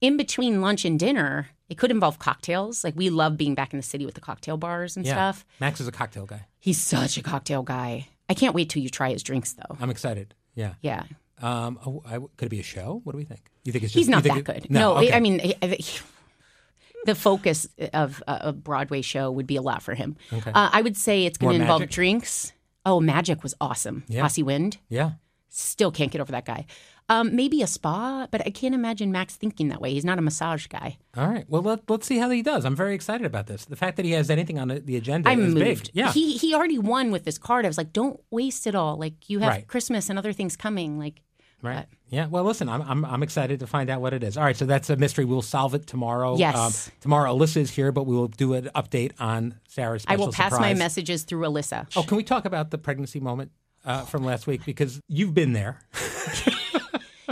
in 0.00 0.16
between 0.16 0.60
lunch 0.60 0.84
and 0.84 0.98
dinner 0.98 1.48
it 1.68 1.78
could 1.78 1.90
involve 1.90 2.18
cocktails 2.20 2.84
like 2.84 2.94
we 2.94 3.10
love 3.10 3.36
being 3.36 3.54
back 3.56 3.72
in 3.72 3.78
the 3.78 3.82
city 3.82 4.04
with 4.06 4.14
the 4.14 4.20
cocktail 4.20 4.56
bars 4.56 4.96
and 4.96 5.04
Yeah. 5.04 5.14
stuff 5.14 5.44
Max 5.58 5.80
is 5.80 5.88
a 5.88 5.92
cocktail 5.92 6.26
guy. 6.26 6.46
he's 6.60 6.80
such 6.80 7.16
a 7.18 7.22
cocktail 7.22 7.62
guy 7.64 8.06
i 8.28 8.34
can't 8.34 8.54
wait 8.54 8.68
till 8.70 8.82
you 8.82 8.88
try 8.90 9.10
his 9.10 9.22
drinks 9.24 9.52
though 9.54 9.76
I'm 9.80 9.90
excited. 9.90 10.34
Yeah. 10.54 10.74
yeah 10.82 11.04
Um, 11.42 11.78
oh, 11.86 12.02
I, 12.06 12.18
could 12.18 12.46
it 12.46 12.50
be 12.50 12.60
a 12.60 12.64
show? 12.64 13.00
What 13.04 13.12
do 13.12 13.18
we 13.18 13.24
think? 13.24 13.50
You 13.64 13.72
think 13.72 13.84
it's 13.84 13.92
just, 13.92 13.98
he's 14.00 14.08
not 14.08 14.22
that 14.24 14.36
it- 14.38 14.44
good 14.44 14.70
No. 14.70 14.96
okay. 14.98 15.12
i 15.12 15.20
mean 15.20 15.38
he- 15.40 15.56
he- 15.60 15.98
the 17.06 17.14
focus 17.14 17.66
of 17.92 18.22
a 18.28 18.38
a 18.48 18.52
Broadway 18.52 19.02
show 19.02 19.30
would 19.30 19.46
be 19.46 19.56
a 19.56 19.62
lot 19.62 19.82
for 19.82 19.94
him. 19.94 20.16
Okay. 20.32 20.50
Uh, 20.52 20.70
I 20.72 20.82
would 20.82 20.96
say 20.96 21.24
it's 21.26 21.38
going 21.38 21.56
to 21.56 21.62
involve 21.62 21.80
magic? 21.80 21.94
drinks. 21.94 22.52
Oh, 22.84 23.00
Magic 23.00 23.42
was 23.44 23.54
awesome. 23.60 24.02
Yeah. 24.08 24.24
Ossie 24.24 24.42
Wind. 24.44 24.78
yeah. 24.88 25.12
Still 25.54 25.92
can't 25.92 26.10
get 26.10 26.20
over 26.22 26.32
that 26.32 26.46
guy. 26.46 26.64
Um, 27.10 27.36
maybe 27.36 27.60
a 27.62 27.66
spa, 27.66 28.26
but 28.30 28.40
I 28.46 28.50
can't 28.50 28.74
imagine 28.74 29.12
Max 29.12 29.36
thinking 29.36 29.68
that 29.68 29.80
way. 29.82 29.92
He's 29.92 30.04
not 30.04 30.18
a 30.18 30.22
massage 30.22 30.66
guy. 30.66 30.96
All 31.14 31.28
right. 31.28 31.44
Well, 31.46 31.60
let, 31.60 31.88
let's 31.90 32.06
see 32.06 32.16
how 32.16 32.30
he 32.30 32.40
does. 32.42 32.64
I'm 32.64 32.74
very 32.74 32.94
excited 32.94 33.26
about 33.26 33.48
this. 33.48 33.66
The 33.66 33.76
fact 33.76 33.96
that 33.98 34.06
he 34.06 34.12
has 34.12 34.30
anything 34.30 34.58
on 34.58 34.68
the, 34.68 34.80
the 34.80 34.96
agenda 34.96 35.28
I'm 35.28 35.40
is 35.44 35.54
moved. 35.54 35.64
big. 35.84 35.90
Yeah. 35.92 36.10
He 36.12 36.38
he 36.38 36.54
already 36.54 36.78
won 36.78 37.10
with 37.10 37.24
this 37.24 37.36
card. 37.36 37.66
I 37.66 37.68
was 37.68 37.76
like, 37.76 37.92
don't 37.92 38.18
waste 38.30 38.66
it 38.66 38.74
all. 38.74 38.96
Like 38.96 39.28
you 39.28 39.40
have 39.40 39.48
Right. 39.50 39.66
Christmas 39.68 40.08
and 40.08 40.18
other 40.18 40.32
things 40.32 40.56
coming. 40.56 40.98
Like 40.98 41.20
right. 41.62 41.86
Yeah. 42.08 42.26
Well, 42.26 42.44
listen, 42.44 42.68
I'm, 42.68 42.82
I'm 42.82 43.04
I'm 43.04 43.22
excited 43.22 43.60
to 43.60 43.66
find 43.66 43.88
out 43.88 44.00
what 44.00 44.12
it 44.12 44.22
is. 44.22 44.36
All 44.36 44.44
right. 44.44 44.56
So 44.56 44.66
that's 44.66 44.90
a 44.90 44.96
mystery. 44.96 45.24
We'll 45.24 45.40
solve 45.42 45.74
it 45.74 45.86
tomorrow. 45.86 46.32
Um, 46.34 46.38
Yes. 46.38 46.90
tomorrow, 47.00 47.34
Alyssa 47.34 47.58
is 47.58 47.70
here, 47.70 47.90
but 47.92 48.04
we 48.04 48.14
will 48.14 48.28
do 48.28 48.52
an 48.54 48.68
update 48.74 49.12
on 49.18 49.58
Sara's. 49.68 50.04
I 50.06 50.16
will 50.16 50.32
pass 50.32 50.52
my 50.58 50.74
messages 50.74 51.22
through 51.24 51.46
Alyssa. 51.46 51.86
Oh, 51.96 52.02
can 52.02 52.16
we 52.18 52.24
talk 52.24 52.44
about 52.44 52.70
the 52.70 52.78
pregnancy 52.78 53.20
moment 53.20 53.50
uh, 53.84 54.02
from 54.04 54.24
last 54.24 54.46
week 54.46 54.64
because 54.66 55.00
you've 55.08 55.32
been 55.34 55.52
there? 55.52 55.80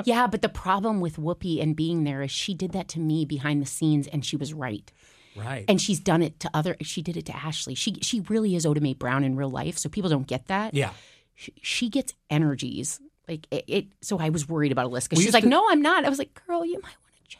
Yeah, 0.04 0.28
but 0.28 0.40
the 0.40 0.48
problem 0.48 1.00
with 1.00 1.16
Whoopi 1.16 1.60
and 1.60 1.76
being 1.76 2.04
there 2.04 2.22
is 2.22 2.30
she 2.30 2.54
did 2.54 2.72
that 2.72 2.88
to 2.88 3.00
me 3.00 3.24
behind 3.26 3.60
the 3.60 3.66
scenes, 3.66 4.06
and 4.06 4.24
she 4.24 4.36
was 4.36 4.54
right. 4.54 4.90
Right. 5.36 5.64
And 5.68 5.80
she's 5.80 6.00
done 6.00 6.22
it 6.22 6.40
to 6.40 6.50
other. 6.54 6.76
She 6.80 7.02
did 7.02 7.16
it 7.16 7.26
to 7.26 7.36
Ashley. 7.36 7.74
She 7.74 7.96
she 8.00 8.20
really 8.20 8.54
is 8.56 8.64
Oda 8.64 8.80
Mae 8.80 8.94
Brown 8.94 9.24
in 9.24 9.36
real 9.36 9.50
life, 9.50 9.76
so 9.76 9.88
people 9.88 10.08
don't 10.08 10.26
get 10.26 10.46
that. 10.46 10.74
yeah. 10.74 10.90
she, 11.34 11.52
she 11.60 11.88
gets 11.90 12.14
energies 12.30 13.00
like 13.30 13.46
it, 13.50 13.64
it. 13.66 13.86
So 14.00 14.18
I 14.18 14.28
was 14.28 14.48
worried 14.48 14.72
about 14.72 14.90
Alyssa. 14.90 15.16
We 15.16 15.22
She's 15.22 15.32
like, 15.32 15.44
to- 15.44 15.48
"No, 15.48 15.66
I'm 15.70 15.80
not." 15.80 16.04
I 16.04 16.08
was 16.08 16.18
like, 16.18 16.38
"Girl, 16.46 16.64
you 16.64 16.80
might 16.82 16.96
want 17.02 17.14
to 17.28 17.36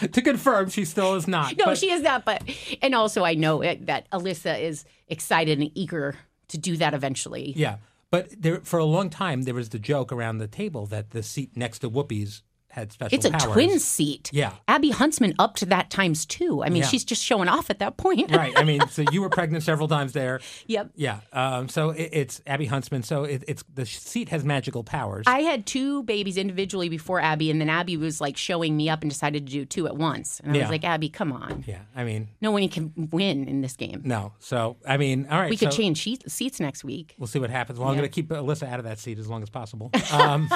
check." 0.00 0.12
to 0.12 0.22
confirm, 0.22 0.68
she 0.68 0.84
still 0.84 1.14
is 1.14 1.26
not. 1.26 1.56
No, 1.56 1.66
but- 1.66 1.78
she 1.78 1.90
is 1.90 2.02
not. 2.02 2.24
But 2.24 2.42
and 2.82 2.94
also, 2.94 3.24
I 3.24 3.34
know 3.34 3.62
it, 3.62 3.86
that 3.86 4.10
Alyssa 4.10 4.60
is 4.60 4.84
excited 5.08 5.58
and 5.58 5.70
eager 5.74 6.16
to 6.48 6.58
do 6.58 6.76
that 6.76 6.94
eventually. 6.94 7.52
Yeah, 7.56 7.76
but 8.10 8.30
there 8.38 8.60
for 8.60 8.78
a 8.78 8.84
long 8.84 9.10
time 9.10 9.42
there 9.42 9.54
was 9.54 9.70
the 9.70 9.78
joke 9.78 10.12
around 10.12 10.38
the 10.38 10.48
table 10.48 10.86
that 10.86 11.10
the 11.10 11.22
seat 11.22 11.56
next 11.56 11.80
to 11.80 11.90
Whoopi's 11.90 12.42
had 12.76 12.92
special 12.92 13.16
It's 13.16 13.24
a 13.24 13.30
powers. 13.32 13.52
twin 13.52 13.78
seat. 13.80 14.30
Yeah. 14.32 14.52
Abby 14.68 14.90
Huntsman 14.90 15.34
up 15.38 15.56
to 15.56 15.66
that 15.66 15.90
times 15.90 16.24
two. 16.24 16.62
I 16.62 16.68
mean, 16.68 16.82
Yeah. 16.82 16.88
she's 16.88 17.04
just 17.04 17.24
showing 17.24 17.48
off 17.48 17.70
at 17.70 17.80
that 17.80 17.96
point. 17.96 18.30
right. 18.30 18.52
I 18.56 18.62
mean, 18.62 18.80
so 18.88 19.02
you 19.10 19.20
were 19.22 19.28
pregnant 19.40 19.64
several 19.64 19.88
times 19.88 20.12
there. 20.12 20.40
Yep. 20.68 20.90
Yeah. 20.94 21.20
Um, 21.32 21.68
so 21.68 21.90
it, 21.90 22.10
it's 22.12 22.40
Abby 22.46 22.66
Huntsman. 22.66 23.02
So 23.02 23.24
it, 23.24 23.42
it's 23.48 23.64
the 23.74 23.84
seat 23.86 24.28
has 24.28 24.44
magical 24.44 24.84
powers. 24.84 25.24
I 25.26 25.40
had 25.40 25.66
two 25.66 26.02
babies 26.04 26.36
individually 26.36 26.88
before 26.88 27.18
Abby, 27.20 27.50
and 27.50 27.60
then 27.60 27.68
Abby 27.70 27.96
was 27.96 28.20
like 28.20 28.36
showing 28.36 28.76
me 28.76 28.88
up 28.88 29.00
and 29.02 29.10
decided 29.10 29.46
to 29.46 29.52
do 29.52 29.64
two 29.64 29.86
at 29.86 29.96
once. 29.96 30.38
And 30.44 30.52
I 30.52 30.56
Yeah. 30.56 30.62
was 30.64 30.70
like, 30.70 30.84
Abby, 30.84 31.08
come 31.08 31.32
on. 31.32 31.64
yeah. 31.66 31.80
I 31.96 32.04
mean, 32.04 32.28
No 32.40 32.50
one 32.52 32.68
can 32.68 32.92
win 33.10 33.48
in 33.48 33.62
this 33.62 33.74
game. 33.76 34.02
no. 34.04 34.32
So 34.38 34.76
I 34.86 34.96
mean, 34.98 35.26
all 35.30 35.40
right. 35.40 35.50
We 35.50 35.56
could 35.56 35.72
so 35.72 35.76
change 35.78 35.98
sheet, 35.98 36.30
seats 36.30 36.60
next 36.60 36.84
week. 36.84 37.14
We'll 37.18 37.26
see 37.26 37.38
what 37.38 37.48
happens. 37.50 37.78
Well, 37.78 37.88
I'm 37.88 37.96
going 37.96 38.08
to 38.08 38.12
keep 38.14 38.28
Alyssa 38.28 38.68
out 38.70 38.78
of 38.78 38.84
that 38.84 38.98
seat 38.98 39.18
as 39.18 39.28
long 39.28 39.42
as 39.42 39.48
possible. 39.50 39.90
Um, 40.12 40.48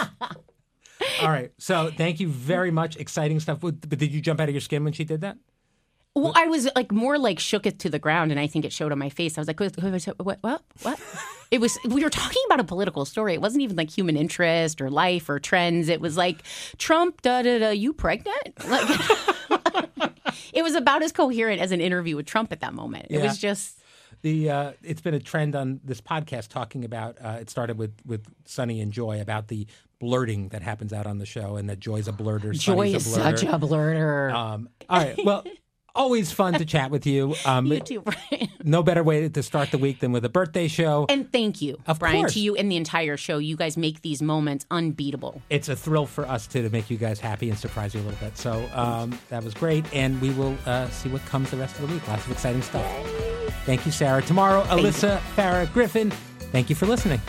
all 1.23 1.29
right. 1.29 1.53
So 1.59 1.91
thank 1.97 2.21
you 2.21 2.29
very 2.29 2.71
much. 2.71 2.97
Exciting 2.97 3.41
stuff. 3.41 3.61
But 3.61 3.89
did 3.89 4.13
you 4.13 4.21
jump 4.21 4.41
out 4.41 4.49
of 4.49 4.55
your 4.55 4.61
skin 4.61 4.85
when 4.85 4.93
she 4.93 5.05
did 5.05 5.21
that? 5.23 5.37
Well, 6.15 6.33
I 6.35 6.47
was 6.47 6.69
like 6.75 6.91
more 6.91 7.19
like 7.19 7.39
shook 7.39 7.67
it 7.67 7.79
to 7.81 7.89
the 7.89 8.01
ground, 8.01 8.33
and 8.33 8.41
I 8.41 8.49
think 8.49 8.65
it 8.65 8.73
showed 8.73 8.91
on 8.91 8.99
my 8.99 9.11
face. 9.11 9.39
I 9.39 9.41
was 9.41 9.47
like, 9.47 9.61
what, 9.61 9.77
what, 10.19 10.43
what, 10.43 10.63
what? 10.83 11.01
It 11.53 11.61
was, 11.61 11.79
we 11.89 12.03
were 12.03 12.11
talking 12.11 12.43
about 12.47 12.59
a 12.59 12.65
political 12.65 13.05
story. 13.05 13.35
It 13.35 13.41
wasn't 13.41 13.63
even 13.63 13.77
like 13.77 13.91
human 13.91 14.17
interest 14.17 14.81
or 14.81 14.91
life 14.91 15.29
or 15.29 15.39
trends. 15.39 15.89
It 15.89 16.01
was 16.01 16.17
like, 16.17 16.43
Trump, 16.79 17.23
da 17.23 17.43
da 17.43 17.59
da, 17.61 17.71
you 17.71 17.93
pregnant? 17.93 18.69
Like, 18.69 18.89
it 20.53 20.63
was 20.63 20.75
about 20.75 21.03
as 21.03 21.13
coherent 21.13 21.61
as 21.61 21.71
an 21.71 21.81
interview 21.81 22.17
with 22.17 22.27
Trump 22.27 22.51
at 22.51 22.61
that 22.61 22.75
moment. 22.75 23.07
It 23.11 23.23
was 23.23 23.39
just, 23.39 23.80
The 24.23 24.51
uh, 24.51 24.73
it's 24.83 25.01
been 25.01 25.15
a 25.15 25.21
trend 25.21 25.57
on 25.57 25.81
this 25.85 26.01
podcast 26.01 26.49
talking 26.49 26.85
about. 26.85 27.17
Uh, 27.23 27.39
it 27.41 27.49
started 27.51 27.79
with 27.79 27.95
with 28.05 28.27
Sunny 28.45 28.81
and 28.81 28.93
Joy 28.93 29.21
about 29.21 29.49
the 29.49 29.67
blurting 29.99 30.49
that 30.49 30.63
happens 30.63 30.93
out 30.93 31.07
on 31.07 31.19
the 31.19 31.27
show, 31.27 31.57
and 31.57 31.69
that 31.71 31.81
Joy's 31.81 32.09
a 32.09 32.13
blurter. 32.13 32.53
Joy 32.53 32.89
is 32.95 33.07
a 33.07 33.21
blurter. 33.21 33.39
such 33.39 33.43
a 33.45 33.59
blurter. 33.59 34.33
Um, 34.33 34.69
all 34.89 34.99
right. 34.99 35.19
Well, 35.25 35.45
always 35.95 36.33
fun 36.33 36.55
to 36.55 36.65
chat 36.65 36.91
with 36.91 37.07
you. 37.07 37.35
Um, 37.47 37.67
you 37.67 37.81
too, 37.81 38.01
Brian. 38.03 38.49
no 38.63 38.83
better 38.83 39.03
way 39.03 39.29
to 39.29 39.43
start 39.43 39.71
the 39.71 39.79
week 39.79 40.01
than 40.01 40.13
with 40.13 40.25
a 40.25 40.29
birthday 40.29 40.69
show. 40.69 41.07
And 41.09 41.31
thank 41.33 41.61
you, 41.63 41.79
Of 41.87 41.99
Brian, 41.99 42.17
course. 42.21 42.35
to 42.35 42.41
you 42.41 42.55
and 42.55 42.71
the 42.71 42.77
entire 42.77 43.17
show. 43.17 43.39
You 43.39 43.57
guys 43.57 43.77
make 43.77 44.03
these 44.03 44.21
moments 44.23 44.67
unbeatable. 44.71 45.41
it's 45.51 45.69
a 45.69 45.75
thrill 45.75 46.07
for 46.07 46.27
us 46.29 46.47
too 46.47 46.63
to 46.63 46.71
make 46.71 46.91
you 46.91 46.97
guys 46.99 47.19
happy 47.19 47.49
and 47.51 47.59
surprise 47.59 47.95
you 47.95 48.01
a 48.01 48.05
little 48.05 48.19
bit. 48.21 48.37
So 48.37 48.69
um, 48.75 49.19
that 49.31 49.43
was 49.43 49.55
great, 49.55 49.85
and 49.95 50.21
we 50.21 50.31
will 50.31 50.57
uh, 50.67 50.89
see 50.91 51.09
what 51.09 51.25
comes 51.25 51.51
the 51.51 51.57
rest 51.57 51.79
of 51.79 51.89
the 51.89 51.95
week. 51.95 52.07
Lots 52.07 52.25
of 52.27 52.33
exciting 52.33 52.63
stuff. 52.63 52.87
Thank 53.65 53.85
you, 53.87 53.93
Sara. 53.93 54.23
Tomorrow, 54.23 54.63
you. 54.65 54.69
Alyssa 54.85 55.19
Farah 55.37 55.73
Griffin. 55.73 56.11
Thank 56.53 56.69
you 56.71 56.77
for 56.77 56.87
listening. 56.87 57.21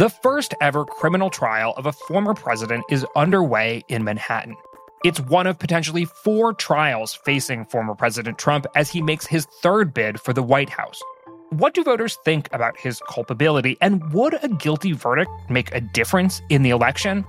The 0.00 0.08
first 0.08 0.54
ever 0.62 0.86
criminal 0.86 1.28
trial 1.28 1.74
of 1.76 1.84
a 1.84 1.92
former 1.92 2.32
president 2.32 2.86
is 2.88 3.04
underway 3.16 3.84
in 3.88 4.02
Manhattan. 4.02 4.56
It's 5.04 5.20
one 5.20 5.46
of 5.46 5.58
potentially 5.58 6.06
four 6.06 6.54
trials 6.54 7.12
facing 7.12 7.66
former 7.66 7.94
President 7.94 8.38
Trump 8.38 8.64
as 8.74 8.88
he 8.88 9.02
makes 9.02 9.26
his 9.26 9.44
third 9.62 9.92
bid 9.92 10.18
for 10.18 10.32
the 10.32 10.42
White 10.42 10.70
House. 10.70 11.02
What 11.50 11.74
do 11.74 11.84
voters 11.84 12.16
think 12.24 12.48
about 12.54 12.78
his 12.78 13.02
culpability, 13.10 13.76
and 13.82 14.10
would 14.14 14.42
a 14.42 14.48
guilty 14.48 14.92
verdict 14.92 15.30
make 15.50 15.74
a 15.74 15.82
difference 15.82 16.40
in 16.48 16.62
the 16.62 16.70
election? 16.70 17.26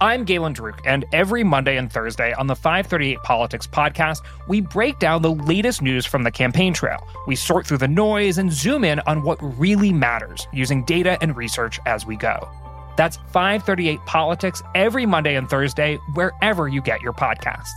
I'm 0.00 0.24
Galen 0.24 0.54
Druk, 0.54 0.80
and 0.84 1.04
every 1.12 1.44
Monday 1.44 1.76
and 1.76 1.90
Thursday 1.90 2.32
on 2.32 2.48
the 2.48 2.56
538 2.56 3.18
Politics 3.22 3.66
podcast, 3.66 4.22
we 4.48 4.60
break 4.60 4.98
down 4.98 5.22
the 5.22 5.30
latest 5.30 5.82
news 5.82 6.04
from 6.04 6.24
the 6.24 6.32
campaign 6.32 6.74
trail. 6.74 7.06
We 7.28 7.36
sort 7.36 7.66
through 7.66 7.78
the 7.78 7.88
noise 7.88 8.38
and 8.38 8.52
zoom 8.52 8.82
in 8.82 8.98
on 9.00 9.22
what 9.22 9.38
really 9.40 9.92
matters 9.92 10.48
using 10.52 10.84
data 10.84 11.16
and 11.20 11.36
research 11.36 11.78
as 11.86 12.04
we 12.04 12.16
go. 12.16 12.48
That's 12.96 13.18
538 13.28 14.00
Politics 14.04 14.62
every 14.74 15.06
Monday 15.06 15.36
and 15.36 15.48
Thursday, 15.48 15.96
wherever 16.14 16.66
you 16.66 16.82
get 16.82 17.00
your 17.00 17.12
podcasts. 17.12 17.70